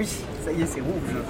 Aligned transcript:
Oui, 0.00 0.06
ça 0.42 0.50
y 0.50 0.62
est, 0.62 0.66
c'est 0.66 0.80
rouge. 0.80 1.22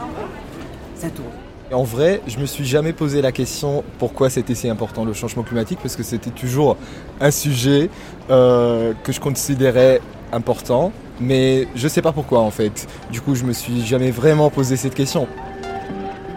Ça 0.94 1.10
tourne. 1.10 1.26
En 1.72 1.82
vrai, 1.82 2.20
je 2.28 2.38
me 2.38 2.46
suis 2.46 2.64
jamais 2.64 2.92
posé 2.92 3.20
la 3.20 3.32
question 3.32 3.82
pourquoi 3.98 4.30
c'était 4.30 4.54
si 4.54 4.68
important 4.68 5.04
le 5.04 5.12
changement 5.12 5.42
climatique, 5.42 5.80
parce 5.82 5.96
que 5.96 6.04
c'était 6.04 6.30
toujours 6.30 6.76
un 7.20 7.32
sujet 7.32 7.90
euh, 8.30 8.92
que 9.02 9.10
je 9.10 9.18
considérais 9.18 10.00
important, 10.32 10.92
mais 11.20 11.66
je 11.74 11.88
sais 11.88 12.00
pas 12.00 12.12
pourquoi 12.12 12.40
en 12.40 12.52
fait. 12.52 12.86
Du 13.10 13.20
coup, 13.20 13.34
je 13.34 13.42
me 13.42 13.52
suis 13.52 13.84
jamais 13.84 14.12
vraiment 14.12 14.50
posé 14.50 14.76
cette 14.76 14.94
question. 14.94 15.26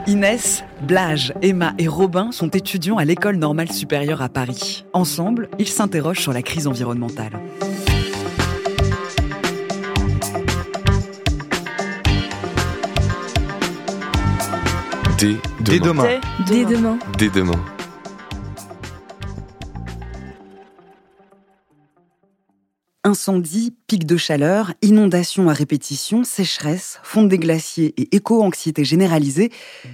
Inès, 0.08 0.64
Blage, 0.82 1.34
Emma 1.44 1.74
et 1.78 1.88
Robin 1.88 2.32
sont 2.32 2.50
étudiants 2.50 2.98
à 2.98 3.06
l'école 3.06 3.36
normale 3.36 3.72
supérieure 3.72 4.24
à 4.24 4.30
Paris. 4.30 4.86
Ensemble, 4.94 5.50
ils 5.60 5.68
s'interrogent 5.68 6.22
sur 6.22 6.34
la 6.34 6.42
crise 6.42 6.66
environnementale. 6.66 7.40
Dès 15.24 15.80
demain. 15.80 16.20
Dès 16.46 16.66
demain. 16.66 17.00
Dès 17.18 17.30
demain. 17.30 17.64
Incendie, 23.06 23.74
pics 23.88 24.06
de 24.06 24.18
chaleur, 24.18 24.74
inondations 24.82 25.48
à 25.48 25.54
répétition, 25.54 26.26
sécheresse, 26.26 27.00
fonte 27.04 27.30
des 27.30 27.38
glaciers 27.38 27.94
et 27.96 28.14
éco-anxiété 28.14 28.84
généralisée, 28.84 29.50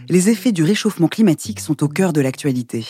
les 0.09 0.29
effets 0.29 0.51
du 0.51 0.63
réchauffement 0.63 1.07
climatique 1.07 1.59
sont 1.59 1.83
au 1.83 1.87
cœur 1.87 2.11
de 2.11 2.21
l'actualité. 2.21 2.87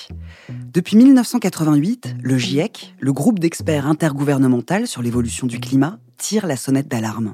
Depuis 0.71 0.95
1988, 0.95 2.15
le 2.21 2.37
GIEC, 2.37 2.95
le 3.01 3.11
groupe 3.11 3.39
d'experts 3.39 3.85
intergouvernemental 3.85 4.87
sur 4.87 5.01
l'évolution 5.01 5.45
du 5.45 5.59
climat, 5.59 5.99
tire 6.15 6.47
la 6.47 6.55
sonnette 6.55 6.87
d'alarme. 6.87 7.33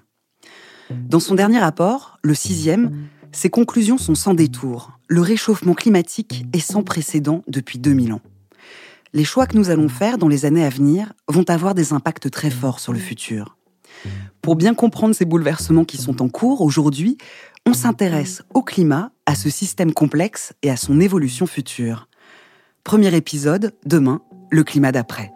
Dans 0.89 1.19
son 1.19 1.35
dernier 1.35 1.59
rapport, 1.59 2.17
le 2.23 2.33
sixième, 2.33 3.07
ses 3.35 3.49
conclusions 3.49 3.97
sont 3.97 4.15
sans 4.15 4.33
détour. 4.33 4.97
Le 5.07 5.19
réchauffement 5.19 5.73
climatique 5.73 6.45
est 6.53 6.59
sans 6.59 6.83
précédent 6.83 7.43
depuis 7.47 7.79
2000 7.79 8.13
ans. 8.13 8.21
Les 9.11 9.25
choix 9.25 9.45
que 9.45 9.57
nous 9.57 9.69
allons 9.69 9.89
faire 9.89 10.17
dans 10.17 10.29
les 10.29 10.45
années 10.45 10.63
à 10.63 10.69
venir 10.69 11.11
vont 11.27 11.43
avoir 11.49 11.75
des 11.75 11.91
impacts 11.91 12.31
très 12.31 12.49
forts 12.49 12.79
sur 12.79 12.93
le 12.93 12.99
futur. 12.99 13.57
Pour 14.41 14.55
bien 14.55 14.73
comprendre 14.73 15.13
ces 15.13 15.25
bouleversements 15.25 15.83
qui 15.83 15.97
sont 15.97 16.21
en 16.21 16.29
cours 16.29 16.61
aujourd'hui, 16.61 17.17
on 17.65 17.73
s'intéresse 17.73 18.41
au 18.53 18.61
climat, 18.61 19.11
à 19.25 19.35
ce 19.35 19.49
système 19.49 19.93
complexe 19.93 20.53
et 20.61 20.69
à 20.69 20.77
son 20.77 21.01
évolution 21.01 21.45
future. 21.45 22.07
Premier 22.85 23.13
épisode, 23.15 23.73
demain, 23.85 24.21
le 24.49 24.63
climat 24.63 24.93
d'après. 24.93 25.34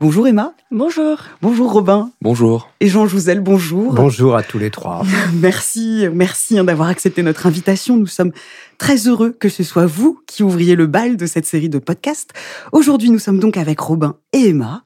Bonjour 0.00 0.28
Emma. 0.28 0.54
Bonjour. 0.70 1.18
Bonjour 1.42 1.72
Robin. 1.72 2.12
Bonjour. 2.22 2.70
Et 2.78 2.86
Jean 2.86 3.08
Jouzel, 3.08 3.40
bonjour. 3.40 3.94
Bonjour 3.94 4.36
à 4.36 4.44
tous 4.44 4.60
les 4.60 4.70
trois. 4.70 5.02
merci, 5.34 6.06
merci 6.12 6.56
hein, 6.56 6.62
d'avoir 6.62 6.88
accepté 6.88 7.24
notre 7.24 7.48
invitation. 7.48 7.96
Nous 7.96 8.06
sommes 8.06 8.30
très 8.78 9.08
heureux 9.08 9.32
que 9.32 9.48
ce 9.48 9.64
soit 9.64 9.86
vous 9.86 10.20
qui 10.28 10.44
ouvriez 10.44 10.76
le 10.76 10.86
bal 10.86 11.16
de 11.16 11.26
cette 11.26 11.46
série 11.46 11.68
de 11.68 11.80
podcasts. 11.80 12.30
Aujourd'hui, 12.70 13.10
nous 13.10 13.18
sommes 13.18 13.40
donc 13.40 13.56
avec 13.56 13.80
Robin 13.80 14.14
et 14.32 14.50
Emma. 14.50 14.84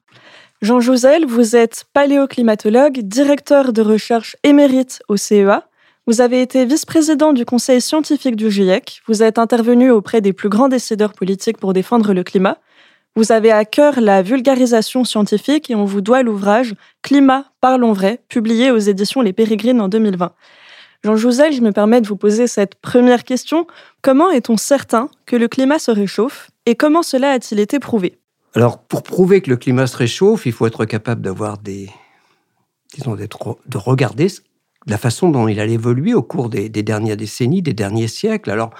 Jean 0.63 0.79
Jouzel, 0.79 1.27
vous 1.27 1.55
êtes 1.55 1.85
paléoclimatologue, 1.93 3.01
directeur 3.01 3.71
de 3.71 3.83
recherche 3.83 4.35
émérite 4.41 5.03
au 5.09 5.17
CEA. 5.17 5.67
Vous 6.07 6.21
avez 6.21 6.41
été 6.41 6.65
vice-président 6.65 7.33
du 7.33 7.45
conseil 7.45 7.81
scientifique 7.81 8.35
du 8.35 8.49
GIEC. 8.49 9.03
Vous 9.07 9.21
êtes 9.21 9.37
intervenu 9.37 9.91
auprès 9.91 10.21
des 10.21 10.33
plus 10.33 10.49
grands 10.49 10.69
décideurs 10.69 11.13
politiques 11.13 11.59
pour 11.59 11.73
défendre 11.73 12.13
le 12.13 12.23
climat. 12.23 12.57
Vous 13.15 13.31
avez 13.31 13.51
à 13.51 13.63
cœur 13.63 14.01
la 14.01 14.23
vulgarisation 14.23 15.03
scientifique 15.03 15.69
et 15.69 15.75
on 15.75 15.85
vous 15.85 16.01
doit 16.01 16.23
l'ouvrage 16.23 16.73
Climat, 17.03 17.45
parlons 17.61 17.93
vrai, 17.93 18.21
publié 18.27 18.71
aux 18.71 18.79
éditions 18.79 19.21
Les 19.21 19.33
Pérégrines 19.33 19.81
en 19.81 19.87
2020. 19.87 20.33
Jean 21.03 21.15
Jouzel, 21.15 21.53
je 21.53 21.61
me 21.61 21.71
permets 21.71 22.01
de 22.01 22.07
vous 22.07 22.15
poser 22.15 22.47
cette 22.47 22.73
première 22.73 23.23
question. 23.23 23.67
Comment 24.01 24.31
est-on 24.31 24.57
certain 24.57 25.09
que 25.27 25.35
le 25.35 25.47
climat 25.47 25.77
se 25.77 25.91
réchauffe 25.91 26.49
et 26.65 26.73
comment 26.73 27.03
cela 27.03 27.31
a-t-il 27.31 27.59
été 27.59 27.77
prouvé? 27.77 28.17
Alors, 28.55 28.79
pour 28.79 29.03
prouver 29.03 29.41
que 29.41 29.51
le 29.51 29.57
climat 29.57 29.85
se 29.85 29.97
réchauffe, 29.97 30.47
il 30.47 30.51
faut 30.51 30.65
être 30.65 30.85
capable 30.85 31.21
d'avoir 31.21 31.59
des. 31.59 31.89
disons, 32.95 33.15
de 33.15 33.77
regarder 33.77 34.27
la 34.87 34.97
façon 34.97 35.29
dont 35.29 35.47
il 35.47 35.59
a 35.59 35.65
évolué 35.65 36.15
au 36.15 36.23
cours 36.23 36.49
des, 36.49 36.67
des 36.67 36.83
dernières 36.83 37.17
décennies, 37.17 37.61
des 37.61 37.73
derniers 37.73 38.07
siècles. 38.07 38.49
Alors, 38.49 38.71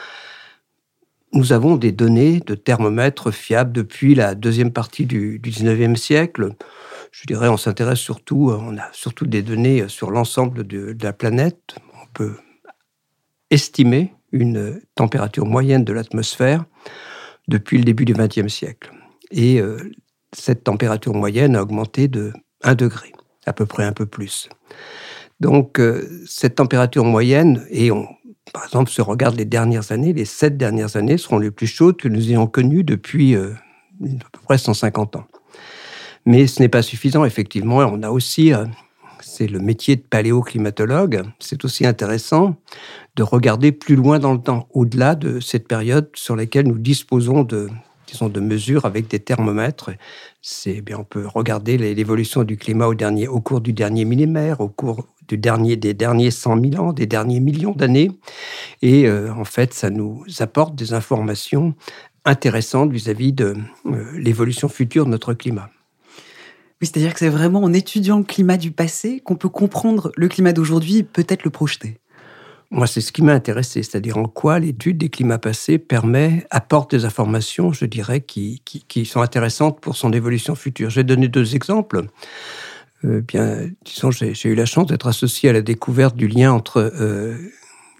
nous 1.33 1.51
avons 1.51 1.75
des 1.75 1.91
données 1.91 2.39
de 2.39 2.55
thermomètres 2.55 3.31
fiables 3.31 3.71
depuis 3.71 4.15
la 4.15 4.35
deuxième 4.35 4.71
partie 4.71 5.05
du, 5.05 5.39
du 5.39 5.51
19e 5.51 5.95
siècle. 5.95 6.51
Je 7.11 7.25
dirais, 7.25 7.47
on 7.47 7.57
s'intéresse 7.57 7.99
surtout, 7.99 8.51
on 8.51 8.77
a 8.77 8.89
surtout 8.91 9.25
des 9.25 9.41
données 9.41 9.87
sur 9.87 10.11
l'ensemble 10.11 10.65
de, 10.65 10.95
la 11.01 11.13
planète. 11.13 11.75
On 12.01 12.07
peut 12.13 12.35
estimer 13.49 14.13
une 14.31 14.81
température 14.95 15.45
moyenne 15.45 15.83
de 15.83 15.93
l'atmosphère 15.93 16.65
depuis 17.47 17.77
le 17.77 17.83
début 17.83 18.05
du 18.05 18.13
20e 18.13 18.49
siècle. 18.49 18.91
Et 19.31 19.59
euh, 19.59 19.77
cette 20.33 20.63
température 20.63 21.13
moyenne 21.13 21.55
a 21.55 21.61
augmenté 21.61 22.07
de 22.07 22.31
1 22.63 22.75
degré, 22.75 23.11
à 23.45 23.53
peu 23.53 23.65
près 23.65 23.83
un 23.83 23.93
peu 23.93 24.05
plus. 24.05 24.49
Donc, 25.39 25.79
euh, 25.79 26.23
cette 26.25 26.55
température 26.55 27.05
moyenne, 27.05 27.65
et 27.69 27.91
on, 27.91 28.07
par 28.51 28.65
exemple, 28.65 28.91
on 28.99 29.03
regarde 29.03 29.35
les 29.35 29.45
dernières 29.45 29.91
années, 29.91 30.13
les 30.13 30.25
sept 30.25 30.57
dernières 30.57 30.95
années 30.95 31.17
seront 31.17 31.39
les 31.39 31.51
plus 31.51 31.67
chaudes 31.67 31.97
que 31.97 32.09
nous 32.09 32.29
ayons 32.29 32.47
connues 32.47 32.83
depuis 32.83 33.35
euh, 33.35 33.53
à 34.03 34.29
peu 34.31 34.39
près 34.43 34.57
150 34.57 35.15
ans. 35.15 35.25
Mais 36.25 36.47
ce 36.47 36.61
n'est 36.61 36.69
pas 36.69 36.81
suffisant, 36.81 37.25
effectivement. 37.25 37.77
On 37.77 38.03
a 38.03 38.09
aussi, 38.09 38.53
euh, 38.53 38.65
c'est 39.21 39.47
le 39.47 39.59
métier 39.59 39.95
de 39.95 40.01
paléoclimatologue, 40.01 41.23
c'est 41.39 41.63
aussi 41.63 41.85
intéressant 41.85 42.55
de 43.15 43.23
regarder 43.23 43.71
plus 43.71 43.95
loin 43.95 44.19
dans 44.19 44.33
le 44.33 44.41
temps, 44.41 44.67
au-delà 44.71 45.15
de 45.15 45.39
cette 45.39 45.67
période 45.67 46.09
sur 46.15 46.35
laquelle 46.35 46.67
nous 46.67 46.79
disposons 46.79 47.43
de, 47.43 47.69
disons, 48.13 48.29
de 48.29 48.39
mesures 48.39 48.85
avec 48.85 49.07
des 49.07 49.19
thermomètres. 49.19 49.91
C'est 50.41 50.81
bien, 50.81 50.99
on 50.99 51.03
peut 51.03 51.27
regarder 51.27 51.77
l'évolution 51.77 52.43
du 52.43 52.57
climat 52.57 52.87
au 52.87 52.95
dernier, 52.95 53.27
au 53.27 53.41
cours 53.41 53.59
du 53.59 53.73
dernier 53.73 54.05
millénaire, 54.05 54.61
au 54.61 54.69
cours 54.69 55.07
du 55.27 55.37
dernier, 55.37 55.75
des 55.75 55.93
derniers 55.93 56.31
100 56.31 56.61
000 56.71 56.83
ans, 56.83 56.93
des 56.93 57.05
derniers 57.05 57.39
millions 57.39 57.73
d'années. 57.73 58.11
Et 58.81 59.07
euh, 59.07 59.33
en 59.33 59.45
fait, 59.45 59.73
ça 59.73 59.89
nous 59.89 60.23
apporte 60.39 60.75
des 60.75 60.93
informations 60.93 61.75
intéressantes 62.25 62.91
vis-à-vis 62.91 63.33
de 63.33 63.55
euh, 63.85 64.05
l'évolution 64.17 64.69
future 64.69 65.05
de 65.05 65.11
notre 65.11 65.33
climat. 65.33 65.69
Oui, 66.81 66.87
c'est-à-dire 66.87 67.13
que 67.13 67.19
c'est 67.19 67.29
vraiment 67.29 67.63
en 67.63 67.73
étudiant 67.73 68.17
le 68.17 68.23
climat 68.23 68.57
du 68.57 68.71
passé 68.71 69.21
qu'on 69.23 69.35
peut 69.35 69.49
comprendre 69.49 70.11
le 70.15 70.27
climat 70.27 70.53
d'aujourd'hui 70.53 70.97
et 70.97 71.03
peut-être 71.03 71.43
le 71.43 71.49
projeter. 71.49 71.97
Moi, 72.73 72.87
c'est 72.87 73.01
ce 73.01 73.11
qui 73.11 73.21
m'a 73.21 73.33
intéressé, 73.33 73.83
c'est-à-dire 73.83 74.17
en 74.17 74.27
quoi 74.27 74.57
l'étude 74.57 74.97
des 74.97 75.09
climats 75.09 75.37
passés 75.37 75.77
permet, 75.77 76.43
apporte 76.49 76.89
des 76.89 77.05
informations, 77.05 77.71
je 77.71 77.85
dirais, 77.85 78.21
qui, 78.21 78.63
sont 79.05 79.21
intéressantes 79.21 79.79
pour 79.79 79.95
son 79.95 80.11
évolution 80.11 80.55
future. 80.55 80.89
J'ai 80.89 81.03
donné 81.03 81.27
deux 81.27 81.53
exemples. 81.53 82.07
Euh, 83.05 83.21
bien, 83.21 83.69
disons, 83.85 84.09
j'ai 84.09 84.49
eu 84.49 84.55
la 84.55 84.65
chance 84.65 84.87
d'être 84.87 85.05
associé 85.05 85.51
à 85.51 85.53
la 85.53 85.61
découverte 85.61 86.15
du 86.15 86.27
lien 86.27 86.51
entre 86.51 86.91
euh, 86.99 87.37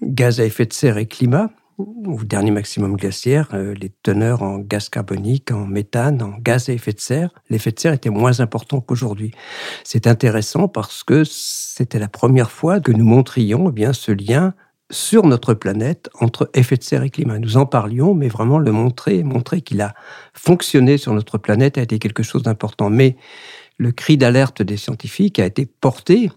gaz 0.02 0.40
à 0.40 0.44
effet 0.44 0.66
de 0.66 0.72
serre 0.72 0.98
et 0.98 1.06
climat, 1.06 1.50
au 1.78 2.24
dernier 2.24 2.50
maximum 2.50 2.96
glaciaire, 2.96 3.50
euh, 3.54 3.74
les 3.80 3.92
teneurs 4.02 4.42
en 4.42 4.58
gaz 4.58 4.88
carbonique, 4.88 5.52
en 5.52 5.66
méthane, 5.66 6.20
en 6.20 6.36
gaz 6.40 6.68
à 6.68 6.72
effet 6.72 6.92
de 6.92 7.00
serre, 7.00 7.30
l'effet 7.48 7.70
de 7.70 7.78
serre 7.78 7.92
était 7.92 8.10
moins 8.10 8.40
important 8.40 8.80
qu'aujourd'hui. 8.80 9.30
C'est 9.84 10.08
intéressant 10.08 10.66
parce 10.66 11.04
que 11.04 11.22
c'était 11.24 12.00
la 12.00 12.08
première 12.08 12.50
fois 12.50 12.80
que 12.80 12.90
nous 12.90 13.04
montrions 13.04 13.68
eh 13.68 13.72
bien 13.72 13.92
ce 13.92 14.10
lien 14.10 14.52
sur 14.94 15.26
notre 15.26 15.54
planète 15.54 16.08
entre 16.20 16.48
effet 16.54 16.76
de 16.76 16.82
serre 16.82 17.02
et 17.02 17.10
climat. 17.10 17.38
Nous 17.38 17.56
en 17.56 17.66
parlions, 17.66 18.14
mais 18.14 18.28
vraiment 18.28 18.58
le 18.58 18.72
montrer, 18.72 19.22
montrer 19.22 19.60
qu'il 19.60 19.80
a 19.80 19.94
fonctionné 20.32 20.98
sur 20.98 21.12
notre 21.12 21.36
planète 21.36 21.78
a 21.78 21.82
été 21.82 21.98
quelque 21.98 22.22
chose 22.22 22.42
d'important. 22.42 22.90
Mais 22.90 23.16
le 23.76 23.90
cri 23.90 24.16
d'alerte 24.16 24.62
des 24.62 24.76
scientifiques 24.76 25.38
a 25.38 25.46
été 25.46 25.66
porté 25.66 26.30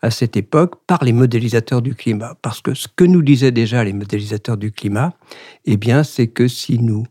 à 0.00 0.10
cette 0.10 0.36
époque 0.36 0.76
par 0.86 1.02
les 1.04 1.12
modélisateurs 1.12 1.82
du 1.82 1.94
climat. 1.94 2.36
Parce 2.40 2.60
que 2.60 2.74
ce 2.74 2.86
que 2.88 3.04
nous 3.04 3.22
disaient 3.22 3.50
déjà 3.50 3.82
les 3.82 3.92
modélisateurs 3.92 4.56
du 4.56 4.70
climat, 4.70 5.14
eh 5.64 5.76
bien, 5.76 6.04
c'est 6.04 6.28
que 6.28 6.46
si 6.46 6.78
nous 6.78 7.04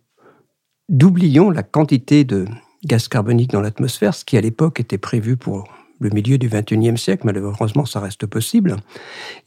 doublions 0.88 1.50
la 1.50 1.64
quantité 1.64 2.24
de 2.24 2.46
gaz 2.86 3.10
carbonique 3.10 3.52
dans 3.52 3.62
l'atmosphère, 3.62 4.14
ce 4.14 4.24
qui 4.24 4.38
à 4.38 4.42
l'époque 4.42 4.80
était 4.80 4.98
prévu 4.98 5.36
pour 5.36 5.68
le 6.00 6.10
milieu 6.10 6.38
du 6.38 6.50
XXIe 6.50 6.98
siècle, 6.98 7.24
malheureusement 7.25 7.86
ça 7.86 8.00
reste 8.00 8.25
possible, 8.25 8.75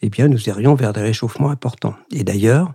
eh 0.03 0.09
bien 0.09 0.29
nous 0.29 0.49
irions 0.49 0.75
vers 0.75 0.93
des 0.93 1.03
réchauffements 1.03 1.51
importants. 1.51 1.95
Et 2.13 2.25
d'ailleurs, 2.25 2.73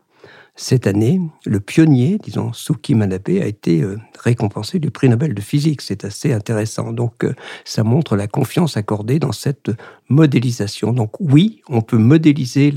cette 0.56 0.86
année, 0.86 1.22
le 1.46 1.60
pionnier, 1.60 2.20
disons, 2.22 2.52
Suki 2.54 2.94
Manabe, 2.94 3.30
a 3.30 3.46
été 3.46 3.82
euh, 3.82 3.98
récompensé 4.20 4.80
du 4.80 4.92
prix 4.92 5.08
Nobel 5.08 5.34
de 5.34 5.42
physique. 5.42 5.82
C'est 5.82 6.04
assez 6.04 6.34
intéressant. 6.34 6.92
Donc, 6.92 7.24
euh, 7.24 7.34
ça 7.64 7.84
montre 7.84 8.18
la 8.18 8.28
confiance 8.28 8.76
accordée 8.76 9.18
dans 9.18 9.32
cette 9.32 9.72
modélisation. 10.12 10.94
Donc 10.94 11.20
oui, 11.20 11.62
on 11.68 11.82
peut 11.82 11.98
modéliser 11.98 12.74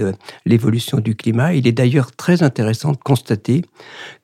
l'évolution 0.46 1.00
du 1.00 1.14
climat. 1.14 1.52
Il 1.52 1.66
est 1.66 1.72
d'ailleurs 1.72 2.12
très 2.12 2.42
intéressant 2.42 2.92
de 2.92 2.96
constater 2.96 3.64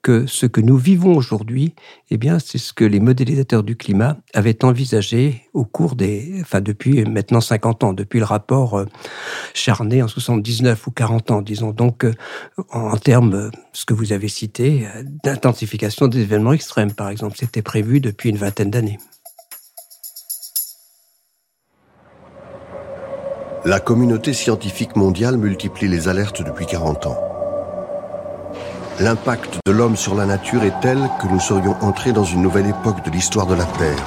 que 0.02 0.26
ce 0.26 0.46
que 0.46 0.60
nous 0.60 0.78
vivons 0.78 1.14
aujourd'hui, 1.14 1.74
eh 2.10 2.16
bien, 2.16 2.38
c'est 2.38 2.58
ce 2.58 2.72
que 2.72 2.84
les 2.84 3.00
modélisateurs 3.00 3.62
du 3.62 3.76
climat 3.76 4.16
avaient 4.32 4.64
envisagé 4.64 5.48
au 5.52 5.64
cours 5.64 5.94
des, 5.96 6.38
enfin, 6.40 6.60
depuis 6.60 7.04
maintenant 7.04 7.40
50 7.40 7.84
ans, 7.84 7.92
depuis 7.92 8.18
le 8.18 8.24
rapport 8.24 8.78
euh, 8.78 8.86
Charnay 9.54 10.02
en 10.02 10.08
79 10.08 10.86
ou 10.86 10.90
40 10.90 11.30
ans, 11.30 11.42
disons. 11.42 11.72
Donc, 11.72 12.04
euh, 12.04 12.14
en 12.70 12.96
termes, 12.96 13.50
ce 13.72 13.84
que 13.84 13.94
vous 13.94 14.12
avez 14.12 14.28
cité, 14.28 14.86
euh, 14.86 15.02
d'intensification 15.24 16.08
des 16.08 16.20
événements 16.20 16.52
extrêmes, 16.52 16.92
par 16.92 17.08
exemple, 17.10 17.36
c'était 17.38 17.62
prévu 17.62 18.00
depuis 18.00 18.30
une 18.30 18.38
vingtaine 18.38 18.70
d'années. 18.70 18.98
La 23.66 23.78
communauté 23.78 24.32
scientifique 24.32 24.96
mondiale 24.96 25.36
multiplie 25.36 25.86
les 25.86 26.08
alertes 26.08 26.42
depuis 26.42 26.64
40 26.64 27.06
ans. 27.06 27.18
L'impact 29.00 29.58
de 29.66 29.70
l'homme 29.70 29.96
sur 29.96 30.14
la 30.14 30.24
nature 30.24 30.64
est 30.64 30.80
tel 30.80 30.98
que 31.20 31.26
nous 31.26 31.40
serions 31.40 31.76
entrés 31.82 32.12
dans 32.12 32.24
une 32.24 32.40
nouvelle 32.40 32.68
époque 32.68 33.04
de 33.04 33.10
l'histoire 33.10 33.44
de 33.44 33.54
la 33.54 33.66
Terre. 33.66 33.98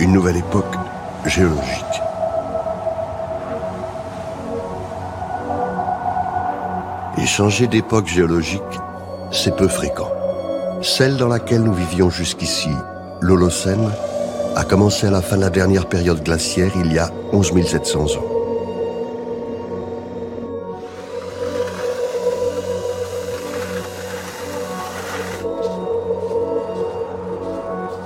Une 0.00 0.10
nouvelle 0.10 0.38
époque 0.38 0.74
géologique. 1.26 2.02
Et 7.18 7.26
changer 7.26 7.68
d'époque 7.68 8.08
géologique, 8.08 8.62
c'est 9.30 9.54
peu 9.54 9.68
fréquent. 9.68 10.10
Celle 10.82 11.18
dans 11.18 11.28
laquelle 11.28 11.62
nous 11.62 11.74
vivions 11.74 12.10
jusqu'ici, 12.10 12.70
l'Holocène, 13.20 13.90
a 14.58 14.64
commencé 14.64 15.06
à 15.06 15.10
la 15.12 15.22
fin 15.22 15.36
de 15.36 15.42
la 15.42 15.50
dernière 15.50 15.86
période 15.86 16.24
glaciaire 16.24 16.72
il 16.84 16.92
y 16.92 16.98
a 16.98 17.12
11 17.32 17.64
700 17.64 18.00
ans. 18.00 18.24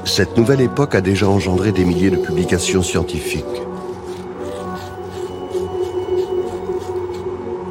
Cette 0.05 0.37
nouvelle 0.37 0.61
époque 0.61 0.95
a 0.95 1.01
déjà 1.01 1.27
engendré 1.27 1.73
des 1.73 1.87
milliers 1.87 2.11
de 2.11 2.19
publications 2.19 2.83
scientifiques. 2.83 3.47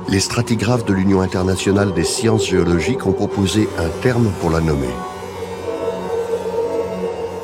Les 0.09 0.19
stratigraphes 0.19 0.85
de 0.85 0.93
l'Union 0.93 1.21
internationale 1.21 1.93
des 1.93 2.03
sciences 2.03 2.47
géologiques 2.47 3.05
ont 3.05 3.13
proposé 3.13 3.69
un 3.77 3.89
terme 4.01 4.31
pour 4.39 4.49
la 4.49 4.59
nommer. 4.59 4.95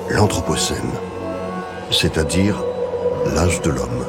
L'Anthropocène 0.09 0.91
c'est-à-dire 1.91 2.63
l'âge 3.35 3.61
de 3.61 3.69
l'homme. 3.69 4.05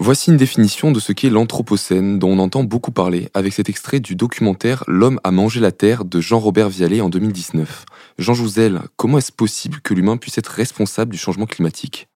Voici 0.00 0.30
une 0.30 0.36
définition 0.36 0.90
de 0.90 1.00
ce 1.00 1.12
qu'est 1.12 1.28
l'Anthropocène, 1.28 2.18
dont 2.18 2.30
on 2.30 2.38
entend 2.38 2.64
beaucoup 2.64 2.92
parler, 2.92 3.28
avec 3.34 3.52
cet 3.52 3.68
extrait 3.68 4.00
du 4.00 4.14
documentaire 4.14 4.84
L'homme 4.86 5.20
a 5.24 5.30
mangé 5.30 5.60
la 5.60 5.72
terre 5.72 6.04
de 6.04 6.20
Jean-Robert 6.20 6.68
Vialet 6.68 7.00
en 7.00 7.08
2019. 7.08 7.84
Jean 8.16 8.32
Jouzel, 8.32 8.80
comment 8.96 9.18
est-ce 9.18 9.32
possible 9.32 9.80
que 9.80 9.92
l'humain 9.92 10.16
puisse 10.16 10.38
être 10.38 10.48
responsable 10.48 11.12
du 11.12 11.18
changement 11.18 11.46
climatique? 11.46 12.08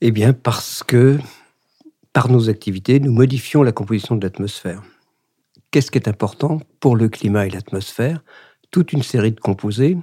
Eh 0.00 0.10
bien, 0.10 0.32
parce 0.32 0.82
que 0.82 1.18
par 2.12 2.28
nos 2.28 2.48
activités, 2.48 2.98
nous 2.98 3.12
modifions 3.12 3.62
la 3.62 3.72
composition 3.72 4.16
de 4.16 4.24
l'atmosphère. 4.24 4.82
Qu'est-ce 5.70 5.90
qui 5.90 5.98
est 5.98 6.08
important 6.08 6.60
pour 6.80 6.96
le 6.96 7.08
climat 7.08 7.46
et 7.46 7.50
l'atmosphère? 7.50 8.24
Toute 8.70 8.92
une 8.92 9.02
série 9.02 9.32
de 9.32 9.40
composés. 9.40 9.96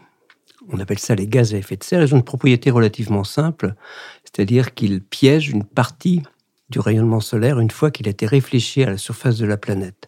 On 0.72 0.80
appelle 0.80 1.00
ça 1.00 1.16
les 1.16 1.28
gaz 1.28 1.54
à 1.54 1.58
effet 1.58 1.78
de 1.78 1.84
serre. 1.84 2.02
Ils 2.02 2.14
ont 2.14 2.18
une 2.18 2.24
propriété 2.24 2.72
relativement 2.72 3.24
simple, 3.24 3.76
c'est-à-dire 4.24 4.74
qu'ils 4.74 5.02
piègent 5.02 5.50
une 5.50 5.64
partie 5.64 6.24
du 6.70 6.80
rayonnement 6.80 7.20
solaire 7.20 7.60
une 7.60 7.72
fois 7.72 7.92
qu'il 7.92 8.08
a 8.08 8.12
été 8.12 8.26
réfléchi 8.26 8.84
à 8.84 8.90
la 8.90 8.98
surface 8.98 9.38
de 9.38 9.46
la 9.46 9.58
planète. 9.58 10.08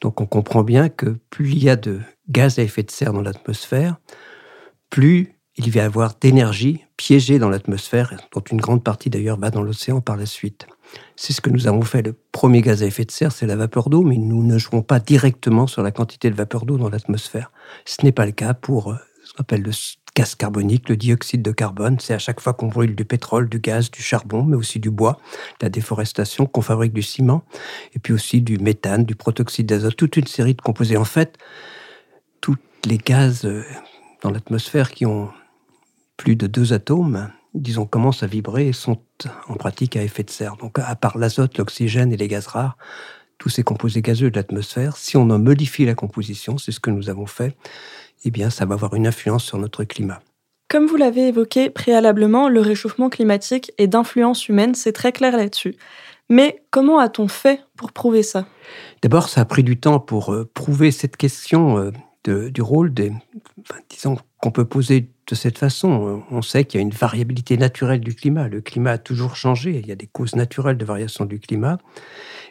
Donc 0.00 0.20
on 0.20 0.26
comprend 0.26 0.62
bien 0.62 0.88
que 0.88 1.16
plus 1.30 1.52
il 1.52 1.62
y 1.62 1.70
a 1.70 1.76
de 1.76 2.00
gaz 2.28 2.58
à 2.58 2.62
effet 2.62 2.82
de 2.82 2.90
serre 2.90 3.12
dans 3.12 3.22
l'atmosphère, 3.22 3.96
plus 4.90 5.36
il 5.56 5.70
va 5.70 5.80
y 5.80 5.84
avoir 5.84 6.14
d'énergie 6.20 6.84
piégée 6.96 7.38
dans 7.38 7.48
l'atmosphère, 7.48 8.14
dont 8.32 8.40
une 8.40 8.60
grande 8.60 8.84
partie 8.84 9.10
d'ailleurs 9.10 9.38
va 9.38 9.50
dans 9.50 9.62
l'océan 9.62 10.00
par 10.00 10.16
la 10.16 10.26
suite. 10.26 10.66
C'est 11.16 11.32
ce 11.32 11.40
que 11.40 11.50
nous 11.50 11.66
avons 11.66 11.82
fait. 11.82 12.02
Le 12.02 12.14
premier 12.32 12.62
gaz 12.62 12.82
à 12.82 12.86
effet 12.86 13.04
de 13.04 13.10
serre, 13.10 13.32
c'est 13.32 13.46
la 13.46 13.56
vapeur 13.56 13.88
d'eau, 13.90 14.02
mais 14.02 14.16
nous 14.16 14.42
ne 14.42 14.58
jouons 14.58 14.82
pas 14.82 15.00
directement 15.00 15.66
sur 15.66 15.82
la 15.82 15.90
quantité 15.90 16.30
de 16.30 16.34
vapeur 16.34 16.66
d'eau 16.66 16.78
dans 16.78 16.88
l'atmosphère. 16.88 17.50
Ce 17.84 18.04
n'est 18.04 18.12
pas 18.12 18.26
le 18.26 18.32
cas 18.32 18.54
pour 18.54 18.92
euh, 18.92 18.96
ce 19.24 19.32
qu'on 19.32 19.40
appelle 19.40 19.62
le 19.62 19.70
gaz 20.14 20.34
carbonique, 20.34 20.88
le 20.88 20.96
dioxyde 20.96 21.42
de 21.42 21.52
carbone. 21.52 21.98
C'est 22.00 22.14
à 22.14 22.18
chaque 22.18 22.40
fois 22.40 22.52
qu'on 22.52 22.68
brûle 22.68 22.94
du 22.94 23.04
pétrole, 23.04 23.48
du 23.48 23.60
gaz, 23.60 23.90
du 23.90 24.02
charbon, 24.02 24.44
mais 24.44 24.56
aussi 24.56 24.78
du 24.80 24.90
bois, 24.90 25.18
la 25.60 25.68
déforestation, 25.68 26.46
qu'on 26.46 26.62
fabrique 26.62 26.92
du 26.92 27.02
ciment, 27.02 27.44
et 27.94 27.98
puis 27.98 28.12
aussi 28.12 28.42
du 28.42 28.58
méthane, 28.58 29.04
du 29.04 29.14
protoxyde 29.14 29.66
d'azote, 29.66 29.96
toute 29.96 30.16
une 30.16 30.26
série 30.26 30.54
de 30.54 30.60
composés. 30.60 30.96
En 30.96 31.04
fait, 31.04 31.38
tous 32.40 32.56
les 32.84 32.98
gaz 32.98 33.44
euh, 33.44 33.64
dans 34.22 34.30
l'atmosphère 34.30 34.90
qui 34.90 35.06
ont 35.06 35.30
plus 36.16 36.36
de 36.36 36.46
deux 36.46 36.72
atomes, 36.72 37.30
disons, 37.54 37.86
commencent 37.86 38.22
à 38.22 38.26
vibrer 38.26 38.68
et 38.68 38.72
sont 38.72 39.00
en 39.48 39.54
pratique 39.54 39.96
à 39.96 40.02
effet 40.02 40.22
de 40.22 40.30
serre. 40.30 40.56
Donc, 40.56 40.78
à 40.78 40.94
part 40.96 41.18
l'azote, 41.18 41.58
l'oxygène 41.58 42.12
et 42.12 42.16
les 42.16 42.28
gaz 42.28 42.46
rares, 42.46 42.76
tous 43.38 43.48
ces 43.48 43.62
composés 43.62 44.02
gazeux 44.02 44.30
de 44.30 44.36
l'atmosphère, 44.36 44.96
si 44.96 45.16
on 45.16 45.28
en 45.30 45.38
modifie 45.38 45.84
la 45.84 45.94
composition, 45.94 46.58
c'est 46.58 46.72
ce 46.72 46.80
que 46.80 46.90
nous 46.90 47.10
avons 47.10 47.26
fait, 47.26 47.56
eh 48.24 48.30
bien, 48.30 48.50
ça 48.50 48.64
va 48.64 48.74
avoir 48.74 48.94
une 48.94 49.06
influence 49.06 49.44
sur 49.44 49.58
notre 49.58 49.84
climat. 49.84 50.20
Comme 50.68 50.86
vous 50.86 50.96
l'avez 50.96 51.28
évoqué 51.28 51.68
préalablement, 51.68 52.48
le 52.48 52.60
réchauffement 52.60 53.10
climatique 53.10 53.72
est 53.78 53.88
d'influence 53.88 54.48
humaine, 54.48 54.74
c'est 54.74 54.92
très 54.92 55.12
clair 55.12 55.36
là-dessus. 55.36 55.76
Mais 56.30 56.62
comment 56.70 56.98
a-t-on 56.98 57.28
fait 57.28 57.60
pour 57.76 57.92
prouver 57.92 58.22
ça? 58.22 58.46
D'abord, 59.02 59.28
ça 59.28 59.42
a 59.42 59.44
pris 59.44 59.64
du 59.64 59.78
temps 59.78 60.00
pour 60.00 60.32
euh, 60.32 60.48
prouver 60.54 60.90
cette 60.90 61.16
question 61.16 61.92
euh, 62.26 62.50
du 62.50 62.62
rôle 62.62 62.94
des, 62.94 63.12
disons, 63.90 64.16
qu'on 64.40 64.50
peut 64.50 64.64
poser 64.64 65.10
de 65.26 65.34
cette 65.34 65.58
façon. 65.58 66.22
On 66.30 66.42
sait 66.42 66.64
qu'il 66.64 66.80
y 66.80 66.82
a 66.82 66.86
une 66.86 66.92
variabilité 66.92 67.56
naturelle 67.56 68.00
du 68.00 68.14
climat. 68.14 68.48
Le 68.48 68.60
climat 68.60 68.92
a 68.92 68.98
toujours 68.98 69.36
changé. 69.36 69.78
Il 69.78 69.86
y 69.86 69.92
a 69.92 69.96
des 69.96 70.06
causes 70.06 70.34
naturelles 70.34 70.76
de 70.76 70.84
variation 70.84 71.24
du 71.24 71.38
climat. 71.38 71.78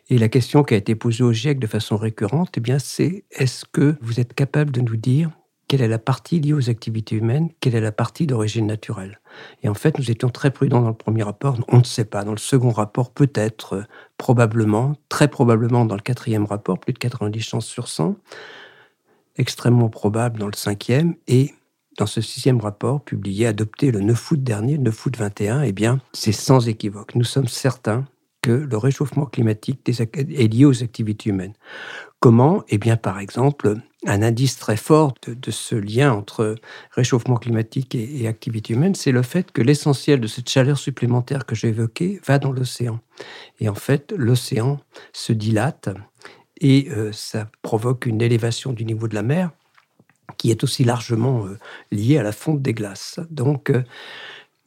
Et 0.09 0.17
la 0.17 0.29
question 0.29 0.63
qui 0.63 0.73
a 0.73 0.77
été 0.77 0.95
posée 0.95 1.23
au 1.23 1.31
GIEC 1.31 1.59
de 1.59 1.67
façon 1.67 1.97
récurrente, 1.97 2.49
eh 2.57 2.59
bien, 2.59 2.79
c'est 2.79 3.23
est-ce 3.31 3.65
que 3.65 3.95
vous 4.01 4.19
êtes 4.19 4.33
capable 4.33 4.71
de 4.71 4.81
nous 4.81 4.97
dire 4.97 5.31
quelle 5.71 5.81
est 5.81 5.87
la 5.87 5.99
partie 5.99 6.41
liée 6.41 6.51
aux 6.51 6.69
activités 6.69 7.15
humaines, 7.15 7.47
quelle 7.61 7.75
est 7.75 7.79
la 7.79 7.93
partie 7.93 8.27
d'origine 8.27 8.67
naturelle? 8.67 9.21
Et 9.63 9.69
en 9.69 9.73
fait, 9.73 9.97
nous 9.97 10.11
étions 10.11 10.27
très 10.27 10.51
prudents 10.51 10.81
dans 10.81 10.89
le 10.89 10.93
premier 10.93 11.23
rapport, 11.23 11.57
on 11.69 11.77
ne 11.77 11.85
sait 11.85 12.03
pas. 12.03 12.25
Dans 12.25 12.33
le 12.33 12.37
second 12.37 12.71
rapport, 12.71 13.11
peut-être, 13.11 13.85
probablement, 14.17 14.97
très 15.07 15.29
probablement 15.29 15.85
dans 15.85 15.95
le 15.95 16.01
quatrième 16.01 16.43
rapport, 16.43 16.77
plus 16.77 16.91
de 16.91 16.99
90 16.99 17.39
chances 17.39 17.67
sur 17.67 17.87
100, 17.87 18.17
extrêmement 19.37 19.87
probable 19.87 20.39
dans 20.39 20.47
le 20.47 20.57
cinquième, 20.57 21.15
et 21.29 21.53
dans 22.01 22.07
ce 22.07 22.19
sixième 22.19 22.59
rapport, 22.59 23.01
publié, 23.01 23.45
adopté 23.45 23.91
le 23.91 23.99
9 23.99 24.31
août 24.31 24.43
dernier, 24.43 24.77
le 24.77 24.85
9 24.85 25.05
août 25.05 25.17
21, 25.17 25.61
eh 25.61 25.71
bien, 25.71 25.99
c'est 26.13 26.31
sans 26.31 26.67
équivoque. 26.67 27.13
Nous 27.13 27.23
sommes 27.23 27.47
certains 27.47 28.07
que 28.41 28.49
le 28.49 28.75
réchauffement 28.75 29.27
climatique 29.27 29.87
est 29.87 30.51
lié 30.51 30.65
aux 30.65 30.81
activités 30.81 31.29
humaines. 31.29 31.53
Comment? 32.19 32.63
Eh 32.69 32.79
bien, 32.79 32.97
par 32.97 33.19
exemple, 33.19 33.75
un 34.07 34.23
indice 34.23 34.57
très 34.57 34.77
fort 34.77 35.13
de, 35.27 35.51
ce 35.51 35.75
lien 35.75 36.11
entre 36.11 36.55
réchauffement 36.89 37.35
climatique 37.35 37.93
et, 37.93 38.27
activité 38.27 38.73
humaine, 38.73 38.95
c'est 38.95 39.11
le 39.11 39.21
fait 39.21 39.51
que 39.51 39.61
l'essentiel 39.61 40.19
de 40.19 40.25
cette 40.25 40.49
chaleur 40.49 40.79
supplémentaire 40.79 41.45
que 41.45 41.53
j'ai 41.53 41.67
évoquée 41.67 42.19
va 42.25 42.39
dans 42.39 42.51
l'océan. 42.51 42.99
Et 43.59 43.69
en 43.69 43.75
fait, 43.75 44.11
l'océan 44.17 44.79
se 45.13 45.33
dilate 45.33 45.89
et 46.59 46.89
euh, 46.89 47.11
ça 47.11 47.47
provoque 47.61 48.07
une 48.07 48.23
élévation 48.23 48.73
du 48.73 48.85
niveau 48.85 49.07
de 49.07 49.13
la 49.13 49.21
mer 49.21 49.51
qui 50.37 50.51
est 50.51 50.63
aussi 50.63 50.83
largement 50.83 51.45
euh, 51.45 51.57
liée 51.91 52.17
à 52.17 52.23
la 52.23 52.31
fonte 52.31 52.61
des 52.61 52.73
glaces. 52.73 53.19
Donc, 53.29 53.69
euh, 53.69 53.83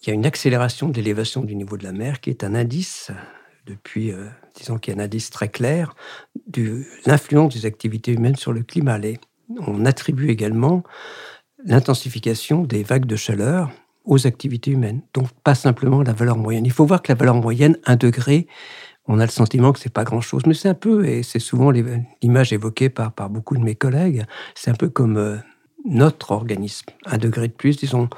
il 0.03 0.09
y 0.09 0.11
a 0.11 0.15
une 0.15 0.27
accélération 0.27 0.89
de 0.89 0.97
l'élévation 0.97 1.43
du 1.43 1.55
niveau 1.55 1.77
de 1.77 1.85
la 1.85 1.93
mer 1.93 2.21
qui 2.21 2.31
est 2.31 2.45
un 2.45 2.55
indice, 2.55 3.11
depuis, 3.65 4.13
disons 4.55 4.77
qu'il 4.77 4.95
y 4.95 4.99
a 4.99 5.01
un 5.01 5.05
indice 5.05 5.31
très 5.31 5.49
clair, 5.49 5.95
de 6.47 6.85
l'influence 7.07 7.55
des 7.55 7.65
activités 7.65 8.13
humaines 8.13 8.37
sur 8.37 8.53
le 8.53 8.63
climat. 8.63 8.99
on 9.67 9.87
attribue 9.87 10.29
également 10.29 10.83
l'intensification 11.65 12.63
des 12.63 12.83
vagues 12.83 13.07
de 13.07 13.17
chaleur 13.17 13.71
aux 14.05 14.27
activités 14.27 14.71
humaines, 14.71 15.01
donc 15.15 15.29
pas 15.43 15.55
simplement 15.55 16.03
la 16.03 16.13
valeur 16.13 16.37
moyenne. 16.37 16.67
Il 16.67 16.73
faut 16.73 16.85
voir 16.85 17.03
que 17.03 17.11
la 17.11 17.17
valeur 17.17 17.37
moyenne, 17.37 17.79
1 17.87 17.97
degré, 17.97 18.47
on 19.07 19.19
a 19.19 19.25
le 19.25 19.31
sentiment 19.31 19.73
que 19.73 19.79
c'est 19.79 19.93
pas 19.93 20.05
grand-chose, 20.05 20.43
mais 20.47 20.55
c'est 20.55 20.69
un 20.69 20.75
peu, 20.75 21.07
et 21.07 21.23
c'est 21.23 21.39
souvent 21.39 21.71
l'image 21.71 22.53
évoquée 22.53 22.91
par, 22.91 23.13
beaucoup 23.31 23.57
de 23.57 23.63
mes 23.63 23.75
collègues, 23.75 24.25
c'est 24.55 24.71
un 24.71 24.75
peu 24.75 24.89
comme 24.89 25.17
euh, 25.17 25.37
notre 25.85 26.31
organisme. 26.31 26.87
Un 27.07 27.19
degré 27.19 27.49
de 27.49 27.53
plus, 27.53 27.77
disons 27.77 28.09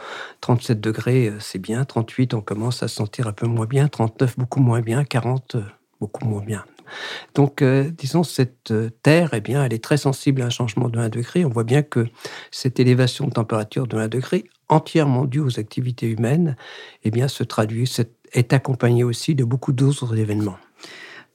37 0.40 0.80
degrés, 0.80 1.28
euh, 1.28 1.40
c'est 1.40 1.58
bien, 1.58 1.84
38, 1.84 2.34
on 2.34 2.40
commence 2.40 2.82
à 2.82 2.88
se 2.88 2.96
sentir 2.96 3.26
un 3.26 3.32
peu 3.32 3.46
moins 3.46 3.66
bien, 3.66 3.88
39, 3.88 4.38
beaucoup 4.38 4.60
moins 4.60 4.80
bien, 4.80 5.04
40, 5.04 5.56
euh, 5.56 5.62
beaucoup 6.00 6.24
moins 6.24 6.42
bien. 6.42 6.64
Donc, 7.34 7.62
euh, 7.62 7.90
disons, 7.90 8.22
cette 8.22 8.72
Terre, 9.02 9.30
eh 9.32 9.40
bien, 9.40 9.64
elle 9.64 9.72
est 9.72 9.82
très 9.82 9.96
sensible 9.96 10.42
à 10.42 10.46
un 10.46 10.50
changement 10.50 10.88
de 10.88 11.00
1 11.00 11.08
degré. 11.08 11.44
On 11.44 11.48
voit 11.48 11.64
bien 11.64 11.82
que 11.82 12.06
cette 12.52 12.78
élévation 12.78 13.26
de 13.26 13.32
température 13.32 13.88
de 13.88 13.96
1 13.96 14.06
degré, 14.06 14.44
entièrement 14.68 15.24
due 15.24 15.40
aux 15.40 15.58
activités 15.58 16.06
humaines, 16.06 16.56
eh 17.02 17.10
bien, 17.10 17.26
se 17.26 17.42
traduit, 17.42 17.92
est 18.32 18.52
accompagnée 18.52 19.02
aussi 19.02 19.34
de 19.34 19.42
beaucoup 19.42 19.72
d'autres 19.72 20.16
événements. 20.16 20.58